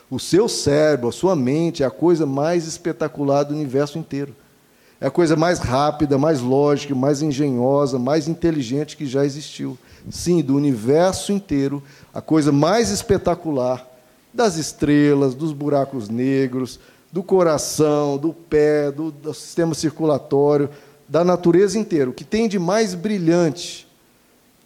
O 0.09 0.19
seu 0.19 0.49
cérebro, 0.49 1.07
a 1.07 1.11
sua 1.11 1.35
mente 1.35 1.83
é 1.83 1.85
a 1.85 1.91
coisa 1.91 2.25
mais 2.25 2.67
espetacular 2.67 3.43
do 3.43 3.53
universo 3.53 3.97
inteiro. 3.97 4.35
É 4.99 5.07
a 5.07 5.11
coisa 5.11 5.35
mais 5.35 5.57
rápida, 5.57 6.17
mais 6.17 6.41
lógica, 6.41 6.93
mais 6.93 7.21
engenhosa, 7.21 7.97
mais 7.97 8.27
inteligente 8.27 8.97
que 8.97 9.05
já 9.05 9.25
existiu. 9.25 9.77
Sim, 10.09 10.41
do 10.41 10.55
universo 10.55 11.31
inteiro, 11.31 11.81
a 12.13 12.21
coisa 12.21 12.51
mais 12.51 12.89
espetacular 12.89 13.87
das 14.33 14.57
estrelas, 14.57 15.33
dos 15.33 15.53
buracos 15.53 16.09
negros, 16.09 16.79
do 17.11 17.23
coração, 17.23 18.17
do 18.17 18.33
pé, 18.33 18.91
do, 18.91 19.11
do 19.11 19.33
sistema 19.33 19.73
circulatório, 19.73 20.69
da 21.07 21.23
natureza 21.23 21.79
inteira. 21.79 22.09
O 22.09 22.13
que 22.13 22.23
tem 22.23 22.47
de 22.47 22.59
mais 22.59 22.93
brilhante 22.93 23.87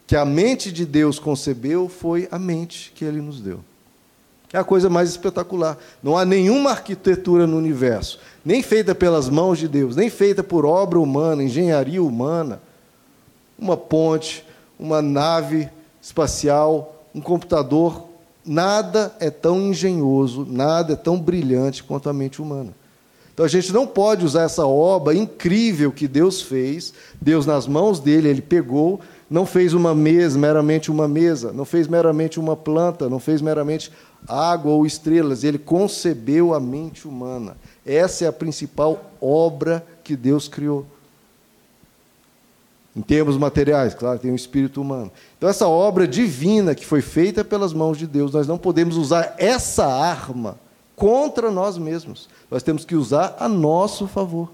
que 0.07 0.15
a 0.15 0.25
mente 0.25 0.71
de 0.71 0.85
Deus 0.85 1.17
concebeu 1.17 1.89
foi 1.89 2.27
a 2.31 2.37
mente 2.37 2.91
que 2.93 3.03
ele 3.03 3.21
nos 3.21 3.39
deu. 3.41 3.59
É 4.53 4.57
a 4.57 4.63
coisa 4.63 4.89
mais 4.89 5.09
espetacular. 5.09 5.77
Não 6.01 6.17
há 6.17 6.23
nenhuma 6.23 6.71
arquitetura 6.71 7.45
no 7.45 7.57
universo, 7.57 8.19
nem 8.43 8.61
feita 8.61 8.93
pelas 8.95 9.27
mãos 9.27 9.57
de 9.57 9.67
Deus, 9.67 9.95
nem 9.95 10.09
feita 10.09 10.43
por 10.43 10.65
obra 10.65 10.99
humana, 10.99 11.43
engenharia 11.43 12.01
humana, 12.01 12.61
uma 13.57 13.75
ponte, 13.75 14.45
uma 14.79 15.01
nave 15.01 15.69
espacial, 16.01 17.03
um 17.13 17.21
computador, 17.21 18.05
nada 18.45 19.15
é 19.19 19.29
tão 19.29 19.59
engenhoso, 19.59 20.45
nada 20.49 20.93
é 20.93 20.95
tão 20.95 21.19
brilhante 21.19 21.83
quanto 21.83 22.09
a 22.09 22.13
mente 22.13 22.41
humana. 22.41 22.73
Então 23.33 23.45
a 23.45 23.49
gente 23.49 23.73
não 23.73 23.85
pode 23.85 24.23
usar 24.23 24.43
essa 24.43 24.65
obra 24.65 25.13
incrível 25.13 25.91
que 25.91 26.07
Deus 26.07 26.41
fez, 26.41 26.93
Deus 27.19 27.45
nas 27.45 27.67
mãos 27.67 27.99
dele, 27.99 28.29
ele 28.29 28.41
pegou, 28.41 29.01
não 29.29 29.45
fez 29.45 29.73
uma 29.73 29.95
mesa, 29.95 30.37
meramente 30.37 30.91
uma 30.91 31.07
mesa, 31.07 31.51
não 31.51 31.65
fez 31.65 31.87
meramente 31.87 32.39
uma 32.39 32.55
planta, 32.55 33.09
não 33.09 33.19
fez 33.19 33.41
meramente 33.41 33.91
água 34.27 34.71
ou 34.71 34.85
estrelas, 34.85 35.43
ele 35.43 35.57
concebeu 35.57 36.53
a 36.53 36.59
mente 36.59 37.07
humana. 37.07 37.57
Essa 37.85 38.25
é 38.25 38.27
a 38.27 38.33
principal 38.33 39.11
obra 39.19 39.85
que 40.03 40.15
Deus 40.15 40.47
criou. 40.47 40.85
Em 42.95 43.01
termos 43.01 43.37
materiais, 43.37 43.93
claro, 43.93 44.19
tem 44.19 44.31
o 44.31 44.33
um 44.33 44.37
espírito 44.37 44.81
humano. 44.81 45.11
Então, 45.37 45.49
essa 45.49 45.67
obra 45.67 46.07
divina 46.07 46.73
que 46.73 46.85
foi 46.85 47.01
feita 47.01 47.43
pelas 47.43 47.73
mãos 47.73 47.97
de 47.97 48.07
Deus, 48.07 48.31
nós 48.31 48.47
não 48.47 48.57
podemos 48.57 48.95
usar 48.95 49.35
essa 49.37 49.85
arma 49.85 50.57
contra 50.95 51.51
nós 51.51 51.77
mesmos. 51.77 52.29
Nós 52.49 52.63
temos 52.63 52.85
que 52.85 52.95
usar 52.95 53.35
a 53.37 53.49
nosso 53.49 54.07
favor. 54.07 54.49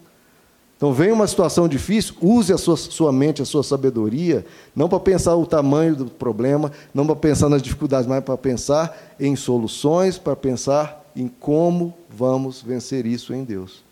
Então, 0.82 0.92
vem 0.92 1.12
uma 1.12 1.28
situação 1.28 1.68
difícil, 1.68 2.16
use 2.20 2.52
a 2.52 2.58
sua, 2.58 2.76
sua 2.76 3.12
mente, 3.12 3.40
a 3.40 3.46
sua 3.46 3.62
sabedoria, 3.62 4.44
não 4.76 4.90
para 4.90 5.00
pensar 5.00 5.36
o 5.36 5.46
tamanho 5.46 5.96
do 5.96 6.06
problema, 6.08 6.72
não 6.92 7.06
para 7.06 7.16
pensar 7.16 7.50
nas 7.50 7.62
dificuldades, 7.62 8.08
mas 8.08 8.24
para 8.24 8.36
pensar 8.36 9.00
em 9.20 9.36
soluções, 9.36 10.18
para 10.18 10.36
pensar 10.36 11.06
em 11.16 11.28
como 11.28 11.94
vamos 12.10 12.64
vencer 12.64 13.06
isso 13.06 13.32
em 13.32 13.44
Deus. 13.44 13.84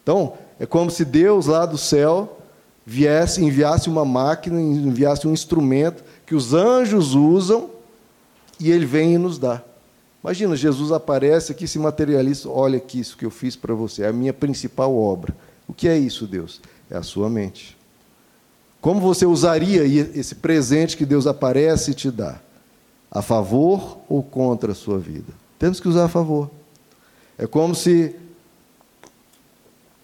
Então, 0.00 0.34
é 0.60 0.64
como 0.64 0.92
se 0.92 1.04
Deus 1.04 1.46
lá 1.46 1.66
do 1.66 1.76
céu 1.76 2.38
viesse, 2.86 3.44
enviasse 3.44 3.88
uma 3.88 4.04
máquina, 4.04 4.60
enviasse 4.60 5.26
um 5.26 5.32
instrumento 5.32 6.04
que 6.24 6.36
os 6.36 6.54
anjos 6.54 7.16
usam 7.16 7.68
e 8.60 8.70
ele 8.70 8.86
vem 8.86 9.14
e 9.14 9.18
nos 9.18 9.40
dá. 9.40 9.60
Imagina, 10.22 10.54
Jesus 10.54 10.92
aparece 10.92 11.50
aqui, 11.50 11.66
se 11.66 11.80
materializa, 11.80 12.48
olha 12.48 12.76
aqui 12.76 13.00
isso 13.00 13.16
que 13.16 13.26
eu 13.26 13.30
fiz 13.30 13.56
para 13.56 13.74
você, 13.74 14.04
é 14.04 14.06
a 14.06 14.12
minha 14.12 14.32
principal 14.32 14.96
obra. 14.96 15.34
O 15.68 15.72
que 15.74 15.86
é 15.86 15.96
isso, 15.96 16.26
Deus? 16.26 16.60
É 16.90 16.96
a 16.96 17.02
sua 17.02 17.28
mente. 17.28 17.76
Como 18.80 19.00
você 19.00 19.26
usaria 19.26 19.84
esse 19.84 20.36
presente 20.36 20.96
que 20.96 21.04
Deus 21.04 21.26
aparece 21.26 21.90
e 21.90 21.94
te 21.94 22.10
dá? 22.10 22.40
A 23.10 23.22
favor 23.22 23.98
ou 24.08 24.22
contra 24.22 24.72
a 24.72 24.74
sua 24.74 24.98
vida? 24.98 25.32
Temos 25.58 25.78
que 25.78 25.88
usar 25.88 26.06
a 26.06 26.08
favor. 26.08 26.50
É 27.36 27.46
como 27.46 27.74
se, 27.74 28.14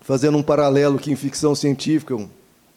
fazendo 0.01 0.37
um 0.37 0.43
paralelo 0.43 0.97
aqui 0.97 1.11
em 1.11 1.17
ficção 1.17 1.55
científica, 1.55 2.15
um, 2.15 2.29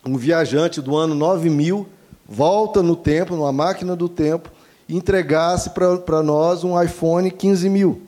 um 0.05 0.17
viajante 0.17 0.81
do 0.81 0.95
ano 0.95 1.13
9000 1.13 1.87
volta 2.27 2.83
no 2.83 2.95
tempo, 2.95 3.35
numa 3.35 3.51
máquina 3.51 3.95
do 3.95 4.09
tempo, 4.09 4.51
entregasse 4.89 5.71
para 5.71 6.21
nós 6.21 6.63
um 6.63 6.81
iPhone 6.81 7.31
15 7.31 7.69
mil, 7.69 8.01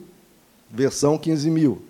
versão 0.70 1.16
15 1.16 1.50
mil, 1.50 1.82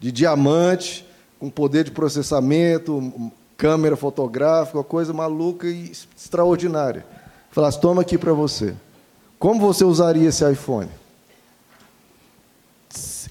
de 0.00 0.10
diamante, 0.10 1.06
com 1.38 1.50
poder 1.50 1.84
de 1.84 1.90
processamento, 1.90 3.12
câmera 3.56 3.96
fotográfica, 3.96 4.78
uma 4.78 4.84
coisa 4.84 5.12
maluca 5.12 5.66
e 5.66 5.92
extraordinária. 6.16 7.04
Falasse, 7.50 7.80
toma 7.80 8.02
aqui 8.02 8.18
para 8.18 8.32
você. 8.32 8.74
Como 9.38 9.60
você 9.60 9.84
usaria 9.84 10.28
esse 10.28 10.48
iPhone? 10.50 10.88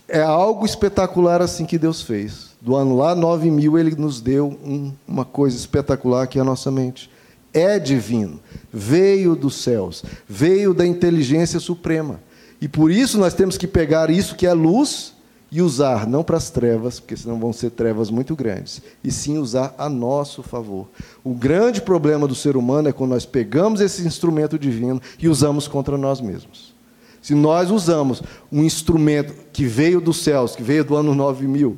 É 0.08 0.22
algo 0.22 0.66
espetacular 0.66 1.42
assim 1.42 1.66
que 1.66 1.78
Deus 1.78 2.02
fez. 2.02 2.52
Do 2.62 2.76
ano 2.76 2.96
lá 2.96 3.16
9 3.16 3.50
mil, 3.50 3.78
Ele 3.78 3.96
nos 3.96 4.22
deu 4.22 4.48
um, 4.64 4.94
uma 5.08 5.26
coisa 5.26 5.58
espetacular 5.58 6.28
que 6.28 6.38
é 6.38 6.42
a 6.42 6.46
nossa 6.46 6.72
mente 6.72 7.10
é 7.54 7.78
divino, 7.78 8.40
veio 8.72 9.36
dos 9.36 9.56
céus, 9.56 10.04
veio 10.28 10.74
da 10.74 10.86
inteligência 10.86 11.60
suprema. 11.60 12.20
E 12.60 12.68
por 12.68 12.90
isso 12.90 13.18
nós 13.18 13.34
temos 13.34 13.58
que 13.58 13.68
pegar 13.68 14.10
isso 14.10 14.36
que 14.36 14.48
é 14.48 14.54
luz 14.54 15.14
e 15.54 15.62
usar, 15.62 16.08
não 16.08 16.24
para 16.24 16.36
as 16.36 16.50
trevas, 16.50 17.00
porque 17.00 17.16
senão 17.16 17.40
vão 17.40 17.54
ser 17.54 17.70
trevas 17.70 18.10
muito 18.10 18.36
grandes, 18.36 18.82
e 19.04 19.12
sim 19.12 19.38
usar 19.38 19.76
a 19.78 19.88
nosso 19.88 20.42
favor. 20.42 20.88
O 21.24 21.32
grande 21.32 21.80
problema 21.80 22.28
do 22.28 22.34
ser 22.34 22.58
humano 22.58 22.90
é 22.90 22.92
quando 22.92 23.12
nós 23.12 23.24
pegamos 23.24 23.80
esse 23.80 24.02
instrumento 24.02 24.58
divino 24.58 25.00
e 25.20 25.30
usamos 25.30 25.68
contra 25.68 25.96
nós 25.96 26.20
mesmos. 26.20 26.74
Se 27.22 27.36
nós 27.36 27.70
usamos 27.70 28.24
um 28.52 28.64
instrumento 28.64 29.32
que 29.54 29.64
veio 29.66 30.02
dos 30.02 30.24
céus, 30.24 30.56
que 30.56 30.64
veio 30.64 30.84
do 30.84 30.96
ano 30.96 31.14
9000, 31.14 31.78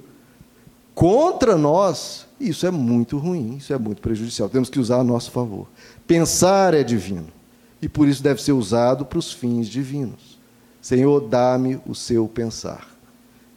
contra 0.94 1.58
nós, 1.58 2.26
isso 2.40 2.66
é 2.66 2.72
muito 2.72 3.18
ruim, 3.18 3.58
isso 3.58 3.74
é 3.74 3.78
muito 3.78 4.02
prejudicial. 4.02 4.48
Temos 4.48 4.70
que 4.70 4.80
usar 4.80 5.02
a 5.02 5.04
nosso 5.04 5.32
favor. 5.32 5.68
Pensar 6.08 6.74
é 6.74 6.82
divino 6.82 7.28
e 7.82 7.90
por 7.90 8.08
isso 8.08 8.24
deve 8.24 8.42
ser 8.42 8.54
usado 8.54 9.06
para 9.06 9.20
os 9.20 9.34
fins 9.34 9.68
divinos. 9.68 10.40
Senhor, 10.82 11.20
dá-me 11.20 11.78
o 11.86 11.94
seu 11.94 12.26
pensar. 12.26 12.95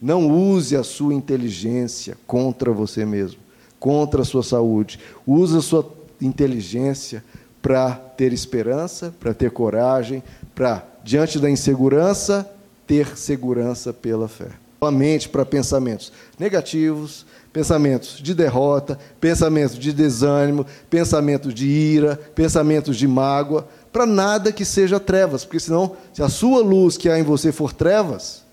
Não 0.00 0.28
use 0.28 0.76
a 0.76 0.84
sua 0.84 1.12
inteligência 1.12 2.16
contra 2.26 2.72
você 2.72 3.04
mesmo, 3.04 3.40
contra 3.80 4.22
a 4.22 4.24
sua 4.24 4.42
saúde. 4.42 5.00
Use 5.26 5.56
a 5.56 5.61
sua 5.61 5.92
inteligência 6.20 7.24
para 7.61 7.92
ter 7.92 8.32
esperança, 8.32 9.12
para 9.18 9.34
ter 9.34 9.50
coragem, 9.50 10.22
para, 10.54 10.87
diante 11.02 11.38
da 11.38 11.50
insegurança, 11.50 12.48
ter 12.87 13.16
segurança 13.16 13.92
pela 13.92 14.28
fé. 14.28 14.50
A 14.80 14.92
mente 14.92 15.28
para 15.28 15.44
pensamentos 15.44 16.12
negativos, 16.38 17.26
pensamentos 17.52 18.20
de 18.22 18.32
derrota, 18.32 18.96
pensamentos 19.20 19.76
de 19.76 19.92
desânimo, 19.92 20.64
pensamentos 20.88 21.52
de 21.52 21.66
ira, 21.66 22.16
pensamentos 22.34 22.96
de 22.96 23.08
mágoa, 23.08 23.66
para 23.92 24.06
nada 24.06 24.52
que 24.52 24.64
seja 24.64 25.00
trevas, 25.00 25.44
porque 25.44 25.58
senão, 25.58 25.96
se 26.12 26.22
a 26.22 26.28
sua 26.28 26.62
luz 26.62 26.96
que 26.96 27.08
há 27.08 27.18
em 27.18 27.24
você 27.24 27.50
for 27.50 27.72
trevas, 27.72 28.44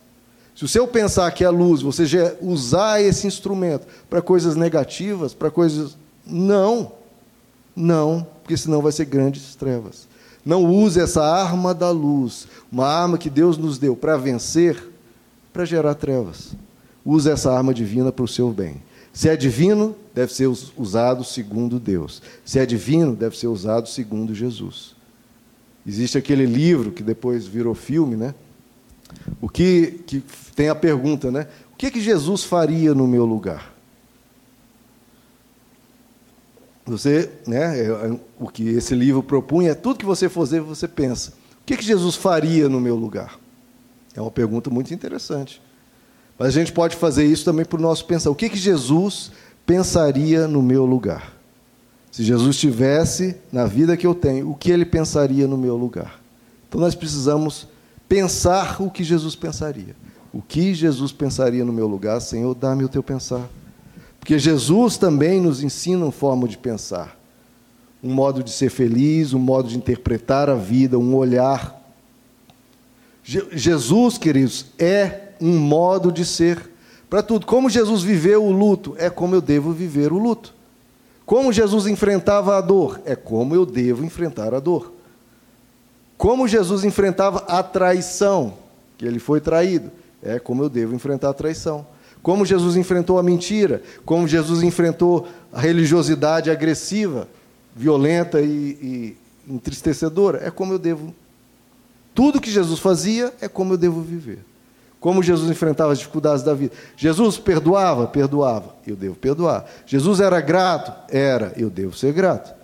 se 0.55 0.63
o 0.63 0.67
seu 0.69 0.87
pensar 0.87 1.29
que 1.31 1.43
é 1.43 1.49
luz, 1.49 1.81
você 1.81 2.05
já 2.05 2.33
usar 2.41 3.01
esse 3.01 3.27
instrumento 3.27 3.85
para 4.09 4.21
coisas 4.21 4.55
negativas, 4.55 5.33
para 5.33 5.51
coisas. 5.51 5.97
Não, 6.25 6.93
não, 7.75 8.25
porque 8.41 8.55
senão 8.55 8.81
vai 8.81 8.93
ser 8.93 9.03
grandes 9.03 9.53
trevas. 9.55 10.07
Não 10.45 10.63
use 10.63 10.99
essa 10.99 11.21
arma 11.21 11.73
da 11.73 11.91
luz, 11.91 12.47
uma 12.71 12.87
arma 12.87 13.17
que 13.17 13.29
Deus 13.29 13.57
nos 13.57 13.77
deu 13.77 13.97
para 13.97 14.15
vencer, 14.15 14.81
para 15.51 15.65
gerar 15.65 15.95
trevas. 15.95 16.53
Use 17.05 17.29
essa 17.29 17.51
arma 17.51 17.73
divina 17.73 18.11
para 18.11 18.23
o 18.23 18.27
seu 18.27 18.51
bem. 18.51 18.81
Se 19.11 19.27
é 19.27 19.35
divino, 19.35 19.95
deve 20.13 20.33
ser 20.33 20.47
usado 20.77 21.23
segundo 21.23 21.79
Deus. 21.79 22.21
Se 22.45 22.59
é 22.59 22.65
divino, 22.65 23.13
deve 23.15 23.37
ser 23.37 23.47
usado 23.47 23.89
segundo 23.89 24.33
Jesus. 24.33 24.95
Existe 25.85 26.17
aquele 26.17 26.45
livro 26.45 26.91
que 26.91 27.03
depois 27.03 27.45
virou 27.45 27.75
filme, 27.75 28.15
né? 28.15 28.33
O 29.41 29.49
que, 29.49 30.03
que 30.05 30.23
tem 30.55 30.69
a 30.69 30.75
pergunta, 30.75 31.31
né? 31.31 31.47
O 31.73 31.75
que, 31.77 31.91
que 31.91 32.01
Jesus 32.01 32.43
faria 32.43 32.93
no 32.93 33.07
meu 33.07 33.25
lugar? 33.25 33.73
Você, 36.85 37.31
né? 37.47 37.79
É, 37.79 37.85
é, 37.87 38.19
o 38.39 38.47
que 38.47 38.69
esse 38.69 38.93
livro 38.93 39.23
propunha 39.23 39.71
é 39.71 39.75
tudo 39.75 39.99
que 39.99 40.05
você 40.05 40.29
fazer, 40.29 40.61
você 40.61 40.87
pensa. 40.87 41.31
O 41.61 41.65
que, 41.65 41.75
que 41.77 41.83
Jesus 41.83 42.15
faria 42.15 42.69
no 42.69 42.79
meu 42.79 42.95
lugar? 42.95 43.39
É 44.15 44.21
uma 44.21 44.31
pergunta 44.31 44.69
muito 44.69 44.93
interessante. 44.93 45.61
Mas 46.37 46.49
a 46.49 46.51
gente 46.51 46.71
pode 46.71 46.95
fazer 46.95 47.25
isso 47.25 47.43
também 47.43 47.65
para 47.65 47.79
o 47.79 47.81
nosso 47.81 48.05
pensar. 48.05 48.29
O 48.29 48.35
que, 48.35 48.49
que 48.49 48.57
Jesus 48.57 49.31
pensaria 49.65 50.47
no 50.47 50.61
meu 50.61 50.85
lugar? 50.85 51.33
Se 52.11 52.23
Jesus 52.23 52.55
estivesse 52.55 53.35
na 53.51 53.65
vida 53.65 53.97
que 53.97 54.05
eu 54.05 54.13
tenho, 54.13 54.51
o 54.51 54.55
que 54.55 54.71
ele 54.71 54.85
pensaria 54.85 55.47
no 55.47 55.57
meu 55.57 55.75
lugar? 55.75 56.21
Então 56.69 56.79
nós 56.79 56.95
precisamos 56.95 57.67
pensar 58.07 58.81
o 58.81 58.89
que 58.89 59.03
Jesus 59.03 59.35
pensaria. 59.35 59.95
O 60.33 60.41
que 60.41 60.73
Jesus 60.73 61.11
pensaria 61.11 61.63
no 61.63 61.71
meu 61.71 61.87
lugar, 61.87 62.19
Senhor, 62.19 62.53
dá-me 62.53 62.83
o 62.83 62.89
teu 62.89 63.01
pensar. 63.01 63.47
Porque 64.19 64.37
Jesus 64.39 64.97
também 64.97 65.39
nos 65.39 65.63
ensina 65.63 66.03
uma 66.03 66.11
forma 66.11 66.47
de 66.47 66.57
pensar, 66.57 67.17
um 68.03 68.13
modo 68.13 68.43
de 68.43 68.51
ser 68.51 68.69
feliz, 68.69 69.33
um 69.33 69.39
modo 69.39 69.69
de 69.69 69.77
interpretar 69.77 70.49
a 70.49 70.55
vida, 70.55 70.97
um 70.97 71.15
olhar. 71.15 71.79
Je 73.23 73.45
Jesus, 73.51 74.17
queridos, 74.17 74.65
é 74.79 75.29
um 75.39 75.57
modo 75.57 76.11
de 76.11 76.25
ser 76.25 76.71
para 77.09 77.21
tudo. 77.21 77.45
Como 77.45 77.69
Jesus 77.69 78.01
viveu 78.01 78.43
o 78.43 78.51
luto, 78.51 78.95
é 78.97 79.09
como 79.09 79.35
eu 79.35 79.41
devo 79.41 79.71
viver 79.71 80.11
o 80.11 80.17
luto. 80.17 80.53
Como 81.25 81.53
Jesus 81.53 81.87
enfrentava 81.87 82.57
a 82.57 82.61
dor, 82.61 82.99
é 83.05 83.15
como 83.15 83.55
eu 83.55 83.65
devo 83.65 84.03
enfrentar 84.03 84.53
a 84.53 84.59
dor. 84.59 84.94
Como 86.17 86.47
Jesus 86.47 86.83
enfrentava 86.83 87.39
a 87.47 87.61
traição, 87.61 88.53
que 88.97 89.05
ele 89.05 89.19
foi 89.19 89.41
traído, 89.41 89.91
é 90.23 90.39
como 90.39 90.63
eu 90.63 90.69
devo 90.69 90.95
enfrentar 90.95 91.29
a 91.29 91.33
traição. 91.33 91.85
Como 92.23 92.45
Jesus 92.45 92.75
enfrentou 92.75 93.19
a 93.19 93.23
mentira, 93.23 93.83
como 94.03 94.27
Jesus 94.27 94.63
enfrentou 94.63 95.27
a 95.53 95.61
religiosidade 95.61 96.49
agressiva, 96.49 97.27
violenta 97.75 98.41
e, 98.41 98.47
e 98.47 99.17
entristecedora, 99.47 100.41
é 100.43 100.49
como 100.49 100.73
eu 100.73 100.79
devo. 100.79 101.13
Tudo 102.15 102.41
que 102.41 102.49
Jesus 102.49 102.79
fazia 102.79 103.31
é 103.41 103.47
como 103.47 103.73
eu 103.73 103.77
devo 103.77 104.01
viver. 104.01 104.39
Como 104.99 105.21
Jesus 105.21 105.51
enfrentava 105.51 105.91
as 105.91 105.99
dificuldades 105.99 106.43
da 106.43 106.53
vida. 106.55 106.73
Jesus 106.97 107.37
perdoava? 107.37 108.07
Perdoava. 108.07 108.73
Eu 108.87 108.95
devo 108.95 109.15
perdoar. 109.15 109.65
Jesus 109.85 110.19
era 110.19 110.41
grato? 110.41 110.91
Era. 111.13 111.53
Eu 111.55 111.69
devo 111.69 111.95
ser 111.95 112.11
grato. 112.11 112.54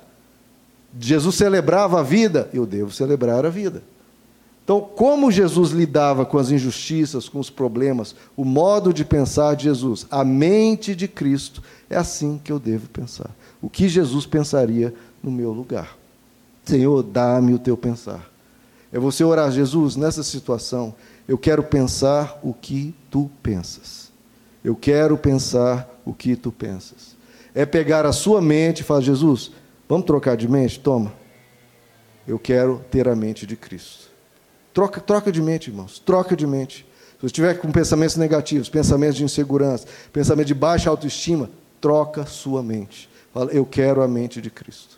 Jesus 1.00 1.36
celebrava 1.36 2.00
a 2.00 2.04
vida? 2.04 2.50
Eu 2.54 2.66
devo 2.66 2.92
celebrar 2.92 3.46
a 3.46 3.50
vida. 3.50 3.84
Então, 4.64 4.80
como 4.80 5.32
Jesus 5.32 5.72
lidava 5.72 6.26
com 6.26 6.38
as 6.38 6.52
injustiças, 6.52 7.28
com 7.28 7.40
os 7.40 7.50
problemas, 7.50 8.16
o 8.38 8.46
modo 8.46 8.94
de 8.94 9.04
pensar 9.04 9.56
de 9.56 9.64
Jesus, 9.64 10.06
a 10.10 10.24
mente 10.24 10.96
de 10.96 11.08
Cristo, 11.08 11.64
é 11.90 11.98
assim 11.98 12.40
que 12.42 12.52
eu 12.52 12.60
devo 12.60 12.88
pensar. 12.88 13.30
O 13.62 13.70
que 13.70 13.90
Jesus 13.90 14.26
pensaria 14.26 14.94
no 15.22 15.32
meu 15.32 15.52
lugar? 15.52 15.98
Senhor, 16.64 17.04
dá-me 17.04 17.54
o 17.54 17.60
teu 17.60 17.76
pensar. 17.76 18.30
É 18.94 19.00
você 19.00 19.24
orar, 19.24 19.52
Jesus, 19.52 19.96
nessa 19.96 20.24
situação, 20.24 20.94
eu 21.28 21.38
quero 21.38 21.64
pensar 21.64 22.40
o 22.44 22.54
que 22.54 22.94
tu 23.10 23.32
pensas. 23.42 24.12
Eu 24.64 24.76
quero 24.76 25.18
pensar 25.18 25.90
o 26.06 26.14
que 26.14 26.36
tu 26.36 26.52
pensas. 26.52 27.16
É 27.54 27.66
pegar 27.66 28.06
a 28.06 28.12
sua 28.12 28.42
mente 28.42 28.82
e 28.82 28.84
falar, 28.84 29.02
Jesus, 29.02 29.52
vamos 29.92 30.06
trocar 30.06 30.38
de 30.38 30.48
mente? 30.48 30.80
Toma. 30.80 31.12
Eu 32.26 32.40
quero 32.40 32.82
ter 32.90 33.10
a 33.10 33.16
mente 33.16 33.46
de 33.46 33.58
Cristo. 33.58 34.10
Troca, 34.74 35.02
troca 35.02 35.30
de 35.30 35.42
mente, 35.42 35.70
irmãos. 35.70 36.00
Troca 36.00 36.34
de 36.34 36.48
mente. 36.48 36.86
Se 37.16 37.18
você 37.20 37.26
estiver 37.26 37.56
com 37.56 37.70
pensamentos 37.74 38.16
negativos, 38.16 38.70
pensamentos 38.70 39.18
de 39.18 39.26
insegurança, 39.26 39.86
pensamento 40.14 40.48
de 40.48 40.54
baixa 40.54 40.90
autoestima, 40.90 41.50
troca 41.82 42.26
sua 42.26 42.64
mente. 42.64 43.10
Fala, 43.34 43.52
eu 43.52 43.66
quero 43.66 44.02
a 44.02 44.08
mente 44.08 44.42
de 44.42 44.50
Cristo. 44.50 44.98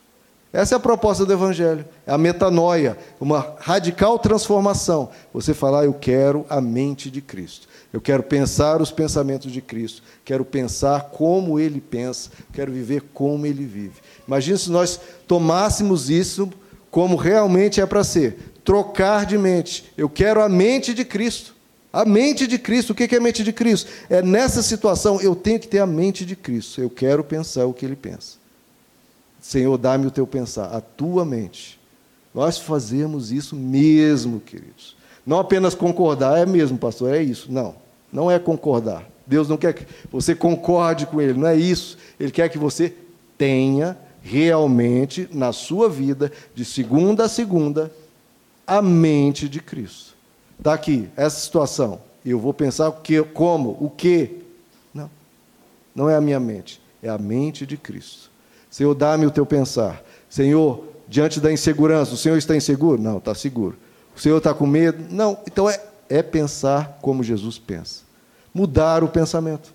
Essa 0.51 0.75
é 0.75 0.77
a 0.77 0.79
proposta 0.79 1.25
do 1.25 1.33
Evangelho. 1.33 1.83
É 2.05 2.11
a 2.11 2.17
metanoia, 2.17 2.95
uma 3.19 3.55
radical 3.61 4.19
transformação. 4.19 5.09
Você 5.33 5.55
falar, 5.55 5.85
eu 5.85 5.93
quero 5.93 6.45
a 6.47 6.61
mente 6.61 7.09
de 7.09 7.19
Cristo. 7.19 7.67
Eu 7.93 8.01
quero 8.01 8.23
pensar 8.23 8.81
os 8.81 8.89
pensamentos 8.89 9.51
de 9.51 9.61
Cristo. 9.61 10.01
Quero 10.25 10.43
pensar 10.43 11.11
como 11.11 11.59
Ele 11.59 11.79
pensa. 11.79 12.31
Quero 12.51 12.71
viver 12.71 13.03
como 13.13 13.45
Ele 13.45 13.65
vive. 13.65 14.01
Imagina 14.27 14.57
se 14.57 14.71
nós 14.71 14.99
tomássemos 15.27 16.09
isso 16.09 16.51
como 16.89 17.15
realmente 17.15 17.79
é 17.79 17.85
para 17.85 18.03
ser. 18.03 18.35
Trocar 18.63 19.27
de 19.27 19.37
mente. 19.37 19.93
Eu 19.95 20.09
quero 20.09 20.41
a 20.41 20.49
mente 20.49 20.91
de 20.91 21.05
Cristo. 21.05 21.53
A 21.91 22.03
mente 22.03 22.47
de 22.47 22.57
Cristo. 22.57 22.89
O 22.89 22.95
que 22.95 23.13
é 23.13 23.17
a 23.17 23.21
mente 23.21 23.43
de 23.43 23.53
Cristo? 23.53 23.91
É 24.09 24.23
nessa 24.23 24.63
situação 24.63 25.21
eu 25.21 25.35
tenho 25.35 25.59
que 25.59 25.67
ter 25.67 25.79
a 25.79 25.85
mente 25.85 26.25
de 26.25 26.35
Cristo. 26.35 26.81
Eu 26.81 26.89
quero 26.89 27.23
pensar 27.23 27.67
o 27.67 27.73
que 27.73 27.85
Ele 27.85 27.95
pensa. 27.95 28.37
Senhor, 29.39 29.77
dá-me 29.77 30.07
o 30.07 30.11
teu 30.11 30.25
pensar, 30.25 30.73
a 30.73 30.81
tua 30.81 31.23
mente. 31.23 31.79
Nós 32.33 32.57
fazemos 32.57 33.31
isso 33.31 33.55
mesmo, 33.55 34.39
queridos. 34.39 34.95
Não 35.25 35.37
apenas 35.37 35.75
concordar, 35.75 36.39
é 36.39 36.45
mesmo, 36.45 36.77
pastor, 36.77 37.13
é 37.13 37.21
isso. 37.21 37.51
Não, 37.51 37.75
não 38.13 38.29
é 38.29 38.37
concordar. 38.37 39.03
Deus 39.25 39.49
não 39.49 39.57
quer 39.57 39.73
que 39.73 39.85
você 40.11 40.35
concorde 40.35 41.07
com 41.07 41.19
Ele, 41.19 41.33
não 41.33 41.47
é 41.47 41.55
isso. 41.55 41.97
Ele 42.19 42.31
quer 42.31 42.47
que 42.49 42.57
você 42.57 42.93
tenha 43.37 43.97
realmente 44.21 45.27
na 45.33 45.51
sua 45.51 45.89
vida, 45.89 46.31
de 46.53 46.63
segunda 46.63 47.25
a 47.25 47.29
segunda, 47.29 47.91
a 48.65 48.81
mente 48.81 49.49
de 49.49 49.59
Cristo. 49.59 50.13
Está 50.57 50.73
aqui, 50.73 51.09
essa 51.17 51.39
situação. 51.39 51.99
Eu 52.25 52.39
vou 52.39 52.53
pensar 52.53 52.87
o 52.87 52.93
que, 52.93 53.21
como, 53.23 53.77
o 53.81 53.89
que. 53.89 54.43
Não, 54.93 55.09
não 55.93 56.09
é 56.09 56.15
a 56.15 56.21
minha 56.21 56.39
mente, 56.39 56.81
é 57.01 57.09
a 57.09 57.17
mente 57.17 57.65
de 57.65 57.75
Cristo. 57.75 58.31
Senhor, 58.69 58.93
dá-me 58.93 59.25
o 59.25 59.31
teu 59.31 59.45
pensar. 59.45 60.01
Senhor, 60.29 60.85
diante 61.07 61.41
da 61.41 61.51
insegurança, 61.51 62.13
o 62.13 62.17
Senhor 62.17 62.37
está 62.37 62.55
inseguro? 62.55 63.01
Não, 63.01 63.17
está 63.17 63.35
seguro. 63.35 63.77
O 64.15 64.19
Senhor 64.19 64.37
está 64.37 64.53
com 64.53 64.65
medo? 64.65 65.03
Não. 65.09 65.37
Então 65.45 65.69
é, 65.69 65.81
é 66.09 66.23
pensar 66.23 66.97
como 67.01 67.23
Jesus 67.23 67.57
pensa. 67.59 68.02
Mudar 68.53 69.03
o 69.03 69.07
pensamento. 69.07 69.73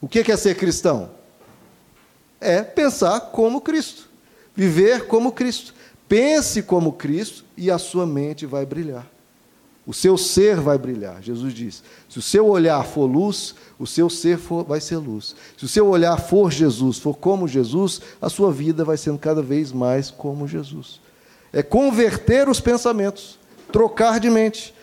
O 0.00 0.08
que 0.08 0.30
é 0.30 0.36
ser 0.36 0.54
cristão? 0.56 1.10
É 2.40 2.62
pensar 2.62 3.20
como 3.20 3.60
Cristo. 3.60 4.08
Viver 4.54 5.06
como 5.06 5.32
Cristo. 5.32 5.74
Pense 6.08 6.62
como 6.62 6.92
Cristo 6.92 7.44
e 7.56 7.70
a 7.70 7.78
sua 7.78 8.06
mente 8.06 8.46
vai 8.46 8.64
brilhar. 8.66 9.06
O 9.86 9.94
seu 9.94 10.18
ser 10.18 10.56
vai 10.56 10.76
brilhar. 10.76 11.22
Jesus 11.22 11.54
diz: 11.54 11.82
se 12.08 12.18
o 12.18 12.22
seu 12.22 12.46
olhar 12.46 12.84
for 12.84 13.06
luz, 13.06 13.54
o 13.78 13.86
seu 13.86 14.10
ser 14.10 14.36
for, 14.36 14.64
vai 14.64 14.80
ser 14.80 14.96
luz. 14.96 15.36
Se 15.56 15.64
o 15.64 15.68
seu 15.68 15.86
olhar 15.86 16.18
for 16.18 16.50
Jesus, 16.50 16.98
for 16.98 17.16
como 17.16 17.46
Jesus, 17.46 18.00
a 18.20 18.28
sua 18.28 18.50
vida 18.50 18.84
vai 18.84 18.96
sendo 18.96 19.18
cada 19.18 19.40
vez 19.40 19.70
mais 19.70 20.10
como 20.10 20.48
Jesus. 20.48 21.00
É 21.52 21.62
converter 21.62 22.48
os 22.48 22.60
pensamentos, 22.60 23.38
trocar 23.70 24.18
de 24.18 24.28
mente, 24.28 24.74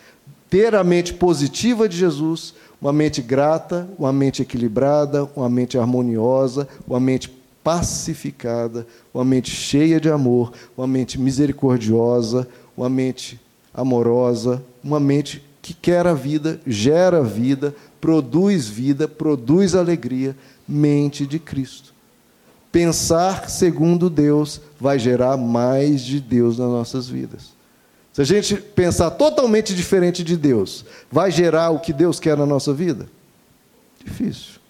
ter 0.48 0.74
a 0.74 0.82
mente 0.82 1.12
positiva 1.12 1.86
de 1.86 1.96
Jesus, 1.96 2.54
uma 2.84 2.92
mente 2.92 3.22
grata, 3.22 3.88
uma 3.98 4.12
mente 4.12 4.42
equilibrada, 4.42 5.26
uma 5.34 5.48
mente 5.48 5.78
harmoniosa, 5.78 6.68
uma 6.86 7.00
mente 7.00 7.34
pacificada, 7.62 8.86
uma 9.14 9.24
mente 9.24 9.50
cheia 9.50 9.98
de 9.98 10.10
amor, 10.10 10.52
uma 10.76 10.86
mente 10.86 11.18
misericordiosa, 11.18 12.46
uma 12.76 12.90
mente 12.90 13.40
amorosa, 13.72 14.62
uma 14.82 15.00
mente 15.00 15.42
que 15.62 15.72
quer 15.72 16.06
a 16.06 16.12
vida, 16.12 16.60
gera 16.66 17.22
vida, 17.24 17.74
produz 18.02 18.68
vida, 18.68 19.08
produz 19.08 19.74
alegria, 19.74 20.36
mente 20.68 21.26
de 21.26 21.38
Cristo. 21.38 21.94
Pensar 22.70 23.48
segundo 23.48 24.10
Deus 24.10 24.60
vai 24.78 24.98
gerar 24.98 25.38
mais 25.38 26.02
de 26.02 26.20
Deus 26.20 26.58
nas 26.58 26.68
nossas 26.68 27.08
vidas. 27.08 27.53
Se 28.14 28.22
a 28.22 28.24
gente 28.24 28.54
pensar 28.54 29.10
totalmente 29.10 29.74
diferente 29.74 30.22
de 30.22 30.36
Deus, 30.36 30.84
vai 31.10 31.32
gerar 31.32 31.70
o 31.70 31.80
que 31.80 31.92
Deus 31.92 32.20
quer 32.20 32.36
na 32.36 32.46
nossa 32.46 32.72
vida? 32.72 33.08
Difícil. 34.04 34.60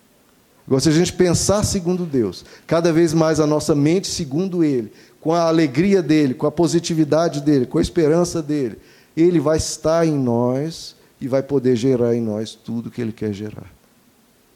Agora, 0.66 0.80
se 0.80 0.88
a 0.88 0.92
gente 0.92 1.12
pensar 1.12 1.62
segundo 1.62 2.06
Deus, 2.06 2.42
cada 2.66 2.90
vez 2.90 3.12
mais 3.12 3.38
a 3.38 3.46
nossa 3.46 3.74
mente 3.74 4.08
segundo 4.08 4.64
Ele, 4.64 4.90
com 5.20 5.34
a 5.34 5.42
alegria 5.42 6.02
dele, 6.02 6.32
com 6.32 6.46
a 6.46 6.50
positividade 6.50 7.42
dele, 7.42 7.66
com 7.66 7.76
a 7.76 7.82
esperança 7.82 8.42
dele, 8.42 8.78
Ele 9.14 9.38
vai 9.38 9.58
estar 9.58 10.06
em 10.06 10.18
nós 10.18 10.96
e 11.20 11.28
vai 11.28 11.42
poder 11.42 11.76
gerar 11.76 12.14
em 12.14 12.22
nós 12.22 12.54
tudo 12.54 12.90
que 12.90 13.02
Ele 13.02 13.12
quer 13.12 13.34
gerar. 13.34 13.70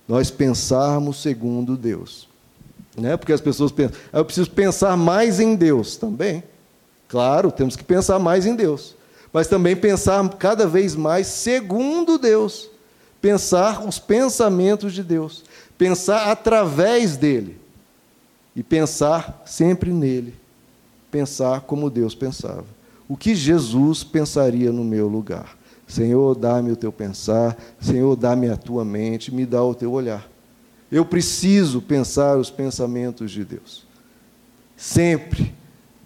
Nós 0.08 0.30
pensarmos 0.30 1.20
segundo 1.20 1.76
Deus. 1.76 2.26
Né? 2.96 3.18
Porque 3.18 3.34
as 3.34 3.40
pessoas 3.42 3.70
pensam, 3.70 3.98
ah, 4.10 4.20
eu 4.20 4.24
preciso 4.24 4.50
pensar 4.50 4.96
mais 4.96 5.40
em 5.40 5.54
Deus 5.54 5.98
também. 5.98 6.42
Claro, 7.08 7.50
temos 7.50 7.74
que 7.74 7.84
pensar 7.84 8.18
mais 8.18 8.46
em 8.46 8.54
Deus. 8.54 8.94
Mas 9.32 9.46
também 9.46 9.74
pensar 9.74 10.28
cada 10.36 10.66
vez 10.66 10.94
mais 10.94 11.26
segundo 11.26 12.18
Deus. 12.18 12.70
Pensar 13.20 13.84
os 13.86 13.98
pensamentos 13.98 14.92
de 14.92 15.02
Deus 15.02 15.44
pensar 15.78 16.28
através 16.30 17.16
dele 17.16 17.56
e 18.54 18.62
pensar 18.62 19.40
sempre 19.46 19.92
nele, 19.92 20.34
pensar 21.10 21.60
como 21.60 21.88
Deus 21.88 22.16
pensava. 22.16 22.66
O 23.08 23.16
que 23.16 23.34
Jesus 23.34 24.02
pensaria 24.02 24.72
no 24.72 24.84
meu 24.84 25.06
lugar? 25.06 25.56
Senhor, 25.86 26.34
dá-me 26.34 26.72
o 26.72 26.76
teu 26.76 26.92
pensar, 26.92 27.56
Senhor, 27.80 28.14
dá-me 28.16 28.50
a 28.50 28.56
tua 28.56 28.84
mente, 28.84 29.32
me 29.32 29.46
dá 29.46 29.62
o 29.62 29.74
teu 29.74 29.92
olhar. 29.92 30.28
Eu 30.90 31.04
preciso 31.04 31.80
pensar 31.80 32.36
os 32.36 32.50
pensamentos 32.50 33.30
de 33.30 33.44
Deus. 33.44 33.86
Sempre. 34.76 35.54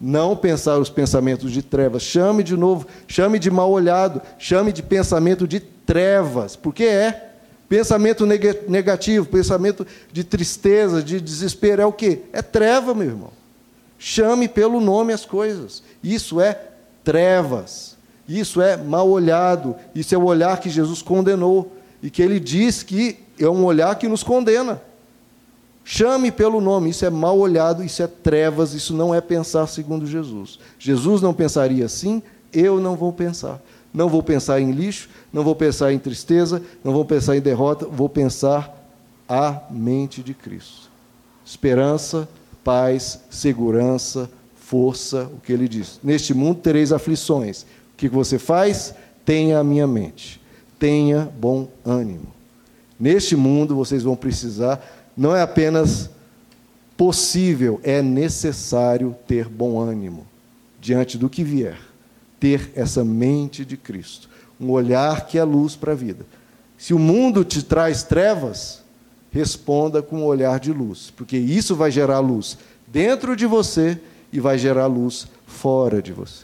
Não 0.05 0.35
pensar 0.35 0.81
os 0.81 0.91
pensamentos 0.91 1.53
de 1.53 1.63
trevas. 1.63 2.03
Chame 2.03 2.43
de 2.43 2.57
novo, 2.57 2.89
chame 3.07 3.39
de 3.39 3.53
mal 3.53 3.71
olhado, 3.71 4.21
chame 4.37 4.73
de 4.73 4.83
pensamento 4.83 5.47
de 5.47 5.61
trevas, 5.61 6.57
porque 6.57 6.83
é. 6.83 7.29
Pensamento 7.69 8.27
negativo, 8.27 9.25
pensamento 9.25 9.87
de 10.13 10.25
tristeza, 10.25 11.03
de 11.03 11.21
desespero, 11.21 11.81
é 11.81 11.87
o 11.87 11.93
quê? 11.93 12.23
É 12.33 12.43
treva, 12.43 12.93
meu 12.93 13.07
irmão. 13.07 13.31
Chame 13.97 14.49
pelo 14.49 14.81
nome 14.81 15.13
as 15.13 15.25
coisas. 15.25 15.83
Isso 16.03 16.39
é 16.41 16.61
trevas. 17.05 17.97
Isso 18.29 18.61
é 18.61 18.77
mal 18.77 19.09
olhado. 19.09 19.75
Isso 19.95 20.15
é 20.15 20.19
o 20.19 20.25
olhar 20.25 20.61
que 20.61 20.69
Jesus 20.69 21.01
condenou. 21.01 21.75
E 22.03 22.11
que 22.11 22.21
ele 22.21 22.39
diz 22.41 22.83
que 22.83 23.21
é 23.39 23.49
um 23.49 23.65
olhar 23.65 23.97
que 23.97 24.09
nos 24.09 24.23
condena. 24.23 24.83
Chame 25.85 26.31
pelo 26.31 26.61
nome, 26.61 26.91
isso 26.91 27.05
é 27.05 27.11
mal 27.11 27.39
olhado, 27.39 27.83
isso 27.83 28.03
é 28.03 28.07
trevas, 28.07 28.73
isso 28.73 28.95
não 28.95 29.15
é 29.15 29.21
pensar 29.21 29.67
segundo 29.67 30.07
Jesus. 30.07 30.59
Jesus 30.79 31.21
não 31.21 31.35
pensaria 31.35 31.85
assim, 31.85 32.23
eu 32.53 32.81
não 32.81 32.95
vou 32.95 33.13
pensar. 33.13 33.61
Não 33.93 34.09
vou 34.09 34.23
pensar 34.23 34.61
em 34.61 34.71
lixo, 34.71 35.09
não 35.33 35.43
vou 35.43 35.55
pensar 35.55 35.93
em 35.93 35.99
tristeza, 35.99 36.63
não 36.83 36.93
vou 36.93 37.05
pensar 37.05 37.37
em 37.37 37.41
derrota, 37.41 37.87
vou 37.87 38.09
pensar 38.09 38.79
a 39.29 39.63
mente 39.71 40.23
de 40.23 40.33
Cristo. 40.33 40.91
Esperança, 41.45 42.29
paz, 42.65 43.21
segurança, 43.29 44.31
força, 44.55 45.25
o 45.35 45.41
que 45.41 45.53
ele 45.53 45.69
diz. 45.69 46.01
Neste 46.03 46.33
mundo 46.33 46.61
tereis 46.61 46.93
aflições. 46.93 47.63
O 47.63 47.97
que 47.97 48.09
você 48.09 48.39
faz? 48.39 48.95
Tenha 49.25 49.59
a 49.59 49.65
minha 49.65 49.87
mente. 49.87 50.41
Tenha 50.79 51.31
bom 51.39 51.69
ânimo. 51.85 52.29
Neste 52.99 53.37
mundo 53.37 53.75
vocês 53.75 54.03
vão 54.03 54.17
precisar, 54.17 54.81
não 55.17 55.35
é 55.35 55.43
apenas 55.43 56.11
possível, 56.97 57.81
é 57.83 58.01
necessário 58.03 59.17
ter 59.27 59.49
bom 59.49 59.79
ânimo 59.79 60.27
diante 60.81 61.17
do 61.17 61.29
que 61.29 61.43
vier 61.43 61.79
ter 62.43 62.73
essa 62.75 63.05
mente 63.05 63.65
de 63.65 63.77
Cristo, 63.77 64.29
um 64.61 64.73
olhar 64.73 65.29
que 65.29 65.39
é 65.39 65.45
luz 65.45 65.77
para 65.77 65.93
a 65.93 65.95
vida. 65.95 66.27
Se 66.77 66.93
o 66.93 66.99
mundo 66.99 67.45
te 67.45 67.63
traz 67.63 68.03
trevas, 68.03 68.83
responda 69.31 70.03
com 70.03 70.17
um 70.17 70.25
olhar 70.25 70.59
de 70.59 70.73
luz, 70.73 71.13
porque 71.17 71.37
isso 71.37 71.77
vai 71.77 71.93
gerar 71.93 72.19
luz 72.19 72.59
dentro 72.89 73.37
de 73.37 73.47
você 73.47 73.97
e 74.33 74.41
vai 74.41 74.59
gerar 74.59 74.87
luz 74.87 75.29
fora 75.47 76.03
de 76.03 76.13
você. 76.13 76.43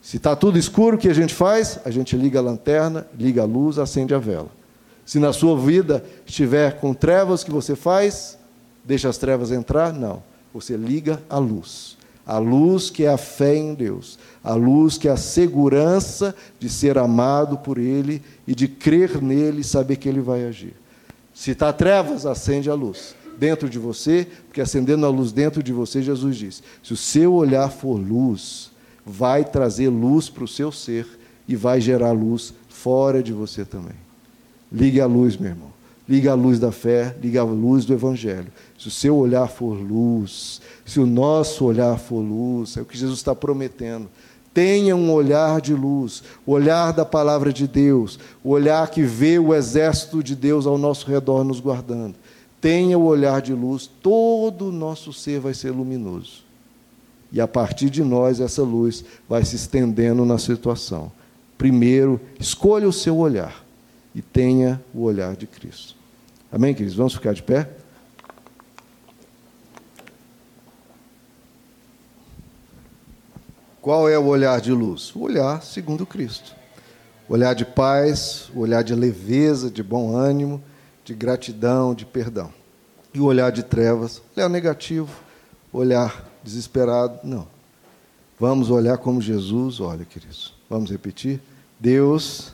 Se 0.00 0.16
está 0.16 0.34
tudo 0.34 0.58
escuro, 0.58 0.96
o 0.96 0.98
que 0.98 1.10
a 1.10 1.14
gente 1.14 1.34
faz? 1.34 1.78
A 1.84 1.90
gente 1.90 2.16
liga 2.16 2.38
a 2.38 2.42
lanterna, 2.42 3.06
liga 3.14 3.42
a 3.42 3.44
luz, 3.44 3.78
acende 3.78 4.14
a 4.14 4.18
vela. 4.18 4.48
Se 5.08 5.18
na 5.18 5.32
sua 5.32 5.58
vida 5.58 6.04
estiver 6.26 6.78
com 6.80 6.92
trevas, 6.92 7.40
o 7.40 7.46
que 7.46 7.50
você 7.50 7.74
faz? 7.74 8.36
Deixa 8.84 9.08
as 9.08 9.16
trevas 9.16 9.50
entrar? 9.50 9.90
Não. 9.90 10.22
Você 10.52 10.76
liga 10.76 11.22
a 11.30 11.38
luz. 11.38 11.96
A 12.26 12.36
luz 12.36 12.90
que 12.90 13.04
é 13.04 13.08
a 13.08 13.16
fé 13.16 13.56
em 13.56 13.72
Deus. 13.72 14.18
A 14.44 14.52
luz 14.52 14.98
que 14.98 15.08
é 15.08 15.10
a 15.10 15.16
segurança 15.16 16.34
de 16.58 16.68
ser 16.68 16.98
amado 16.98 17.56
por 17.56 17.78
Ele 17.78 18.22
e 18.46 18.54
de 18.54 18.68
crer 18.68 19.22
nele 19.22 19.62
e 19.62 19.64
saber 19.64 19.96
que 19.96 20.10
Ele 20.10 20.20
vai 20.20 20.44
agir. 20.44 20.74
Se 21.32 21.52
está 21.52 21.72
trevas, 21.72 22.26
acende 22.26 22.68
a 22.68 22.74
luz 22.74 23.14
dentro 23.38 23.66
de 23.66 23.78
você, 23.78 24.26
porque 24.46 24.60
acendendo 24.60 25.06
a 25.06 25.08
luz 25.08 25.32
dentro 25.32 25.62
de 25.62 25.72
você, 25.72 26.02
Jesus 26.02 26.36
diz: 26.36 26.62
se 26.82 26.92
o 26.92 26.98
seu 26.98 27.32
olhar 27.32 27.70
for 27.70 27.94
luz, 27.94 28.70
vai 29.06 29.42
trazer 29.42 29.88
luz 29.88 30.28
para 30.28 30.44
o 30.44 30.48
seu 30.48 30.70
ser 30.70 31.06
e 31.48 31.56
vai 31.56 31.80
gerar 31.80 32.12
luz 32.12 32.52
fora 32.68 33.22
de 33.22 33.32
você 33.32 33.64
também. 33.64 34.07
Ligue 34.70 35.00
a 35.00 35.06
luz, 35.06 35.36
meu 35.36 35.50
irmão. 35.50 35.68
Ligue 36.08 36.28
a 36.28 36.34
luz 36.34 36.58
da 36.58 36.72
fé, 36.72 37.14
ligue 37.22 37.36
a 37.36 37.44
luz 37.44 37.84
do 37.84 37.92
Evangelho. 37.92 38.48
Se 38.78 38.88
o 38.88 38.90
seu 38.90 39.14
olhar 39.16 39.46
for 39.46 39.74
luz, 39.74 40.60
se 40.84 40.98
o 40.98 41.06
nosso 41.06 41.66
olhar 41.66 41.98
for 41.98 42.20
luz, 42.20 42.78
é 42.78 42.80
o 42.80 42.84
que 42.84 42.96
Jesus 42.96 43.18
está 43.18 43.34
prometendo. 43.34 44.08
Tenha 44.54 44.96
um 44.96 45.12
olhar 45.12 45.60
de 45.60 45.74
luz, 45.74 46.22
o 46.46 46.52
olhar 46.52 46.92
da 46.92 47.04
palavra 47.04 47.52
de 47.52 47.68
Deus, 47.68 48.18
o 48.42 48.50
olhar 48.50 48.90
que 48.90 49.02
vê 49.02 49.38
o 49.38 49.54
exército 49.54 50.22
de 50.22 50.34
Deus 50.34 50.66
ao 50.66 50.78
nosso 50.78 51.06
redor 51.06 51.44
nos 51.44 51.60
guardando. 51.60 52.14
Tenha 52.58 52.98
o 52.98 53.04
olhar 53.04 53.42
de 53.42 53.52
luz, 53.52 53.88
todo 54.02 54.68
o 54.68 54.72
nosso 54.72 55.12
ser 55.12 55.40
vai 55.40 55.52
ser 55.52 55.70
luminoso. 55.70 56.42
E 57.30 57.38
a 57.38 57.46
partir 57.46 57.90
de 57.90 58.02
nós, 58.02 58.40
essa 58.40 58.62
luz 58.62 59.04
vai 59.28 59.44
se 59.44 59.56
estendendo 59.56 60.24
na 60.24 60.38
situação. 60.38 61.12
Primeiro, 61.58 62.18
escolha 62.40 62.88
o 62.88 62.92
seu 62.92 63.18
olhar 63.18 63.67
e 64.14 64.22
tenha 64.22 64.82
o 64.94 65.02
olhar 65.02 65.36
de 65.36 65.46
Cristo. 65.46 65.96
Amém, 66.50 66.74
queridos? 66.74 66.96
Vamos 66.96 67.14
ficar 67.14 67.34
de 67.34 67.42
pé? 67.42 67.68
Qual 73.80 74.08
é 74.08 74.18
o 74.18 74.26
olhar 74.26 74.60
de 74.60 74.72
luz? 74.72 75.14
O 75.14 75.20
olhar 75.20 75.62
segundo 75.62 76.04
Cristo. 76.04 76.54
O 77.28 77.34
olhar 77.34 77.54
de 77.54 77.64
paz, 77.64 78.50
o 78.54 78.60
olhar 78.60 78.82
de 78.82 78.94
leveza, 78.94 79.70
de 79.70 79.82
bom 79.82 80.16
ânimo, 80.16 80.62
de 81.04 81.14
gratidão, 81.14 81.94
de 81.94 82.04
perdão. 82.04 82.52
E 83.14 83.20
o 83.20 83.24
olhar 83.24 83.50
de 83.50 83.62
trevas, 83.62 84.20
olhar 84.36 84.48
negativo, 84.48 85.10
olhar 85.72 86.28
desesperado, 86.42 87.20
não. 87.22 87.46
Vamos 88.38 88.70
olhar 88.70 88.98
como 88.98 89.20
Jesus 89.20 89.80
olha, 89.80 90.04
queridos. 90.04 90.54
Vamos 90.68 90.90
repetir? 90.90 91.40
Deus, 91.80 92.52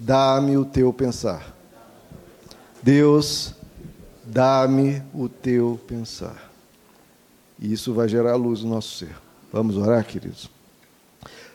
dá-me 0.00 0.56
o 0.56 0.64
teu 0.64 0.92
pensar. 0.92 1.54
Deus, 2.82 3.54
dá-me 4.24 5.02
o 5.12 5.28
teu 5.28 5.78
pensar. 5.86 6.50
E 7.58 7.72
isso 7.72 7.92
vai 7.92 8.08
gerar 8.08 8.36
luz 8.36 8.62
no 8.62 8.70
nosso 8.70 8.96
ser. 8.96 9.14
Vamos 9.52 9.76
orar, 9.76 10.04
queridos? 10.04 10.50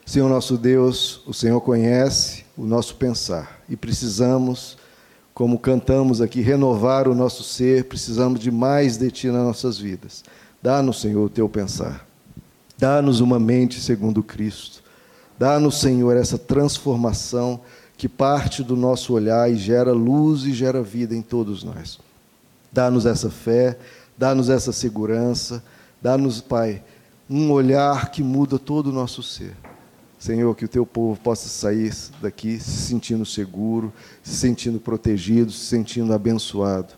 Senhor 0.05 0.29
nosso 0.29 0.55
Deus, 0.55 1.21
o 1.25 1.33
Senhor 1.33 1.59
conhece 1.61 2.45
o 2.55 2.63
nosso 2.63 2.95
pensar 2.95 3.59
e 3.67 3.75
precisamos, 3.75 4.77
como 5.33 5.57
cantamos 5.57 6.21
aqui, 6.21 6.41
renovar 6.41 7.07
o 7.07 7.15
nosso 7.15 7.43
ser, 7.43 7.85
precisamos 7.85 8.39
de 8.39 8.51
mais 8.51 8.97
de 8.97 9.09
Ti 9.09 9.27
nas 9.27 9.43
nossas 9.43 9.79
vidas. 9.79 10.23
Dá-nos, 10.61 11.01
Senhor, 11.01 11.25
o 11.25 11.29
Teu 11.29 11.49
pensar. 11.49 12.07
Dá-nos 12.77 13.19
uma 13.19 13.39
mente 13.39 13.81
segundo 13.81 14.21
Cristo. 14.21 14.83
Dá-nos, 15.39 15.79
Senhor, 15.79 16.15
essa 16.15 16.37
transformação 16.37 17.61
que 17.97 18.09
parte 18.09 18.63
do 18.63 18.75
nosso 18.75 19.13
olhar 19.13 19.51
e 19.51 19.55
gera 19.55 19.91
luz 19.91 20.43
e 20.43 20.53
gera 20.53 20.81
vida 20.81 21.15
em 21.15 21.21
todos 21.21 21.63
nós. 21.63 21.99
Dá-nos 22.71 23.05
essa 23.05 23.29
fé, 23.29 23.77
dá-nos 24.17 24.49
essa 24.49 24.71
segurança, 24.71 25.63
dá-nos, 26.01 26.41
Pai, 26.41 26.83
um 27.29 27.51
olhar 27.51 28.11
que 28.11 28.21
muda 28.21 28.59
todo 28.59 28.87
o 28.87 28.91
nosso 28.91 29.23
ser. 29.23 29.55
Senhor, 30.19 30.55
que 30.55 30.65
o 30.65 30.69
teu 30.69 30.85
povo 30.85 31.19
possa 31.21 31.47
sair 31.47 31.93
daqui 32.21 32.59
se 32.59 32.87
sentindo 32.87 33.25
seguro, 33.25 33.93
se 34.23 34.35
sentindo 34.35 34.79
protegido, 34.79 35.51
se 35.51 35.65
sentindo 35.65 36.13
abençoado. 36.13 36.93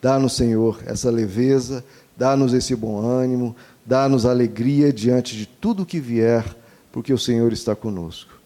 Dá-nos, 0.00 0.34
Senhor, 0.34 0.80
essa 0.86 1.10
leveza, 1.10 1.84
dá-nos 2.16 2.54
esse 2.54 2.76
bom 2.76 3.00
ânimo, 3.00 3.56
dá-nos 3.84 4.24
alegria 4.24 4.92
diante 4.92 5.36
de 5.36 5.46
tudo 5.46 5.84
que 5.84 5.98
vier, 5.98 6.44
porque 6.92 7.12
o 7.12 7.18
Senhor 7.18 7.52
está 7.52 7.74
conosco. 7.74 8.37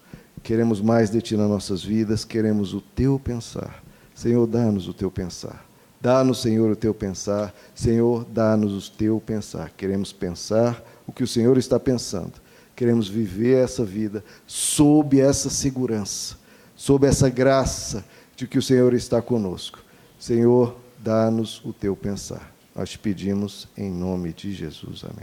Queremos 0.43 0.81
mais 0.81 1.09
de 1.09 1.21
Ti 1.21 1.37
nas 1.37 1.49
nossas 1.49 1.81
vidas, 1.83 2.25
queremos 2.25 2.73
o 2.73 2.81
Teu 2.81 3.17
pensar. 3.17 3.81
Senhor, 4.13 4.45
dá-nos 4.45 4.89
o 4.89 4.93
Teu 4.93 5.09
pensar. 5.09 5.65
Dá-nos, 6.01 6.41
Senhor, 6.41 6.69
o 6.69 6.75
Teu 6.75 6.93
pensar. 6.93 7.55
Senhor, 7.73 8.25
dá-nos 8.25 8.89
o 8.89 8.91
Teu 8.91 9.23
pensar. 9.25 9.71
Queremos 9.71 10.11
pensar 10.11 10.83
o 11.07 11.13
que 11.13 11.23
o 11.23 11.27
Senhor 11.27 11.57
está 11.57 11.79
pensando. 11.79 12.33
Queremos 12.75 13.07
viver 13.07 13.63
essa 13.63 13.85
vida 13.85 14.21
sob 14.45 15.17
essa 15.17 15.49
segurança, 15.49 16.35
sob 16.75 17.07
essa 17.07 17.29
graça 17.29 18.03
de 18.35 18.45
que 18.45 18.57
o 18.57 18.61
Senhor 18.61 18.93
está 18.93 19.21
conosco. 19.21 19.79
Senhor, 20.19 20.75
dá-nos 20.99 21.63
o 21.63 21.71
Teu 21.71 21.95
pensar. 21.95 22.53
Nós 22.75 22.89
te 22.89 22.99
pedimos 22.99 23.69
em 23.77 23.89
nome 23.89 24.33
de 24.33 24.51
Jesus. 24.51 25.05
Amém. 25.05 25.21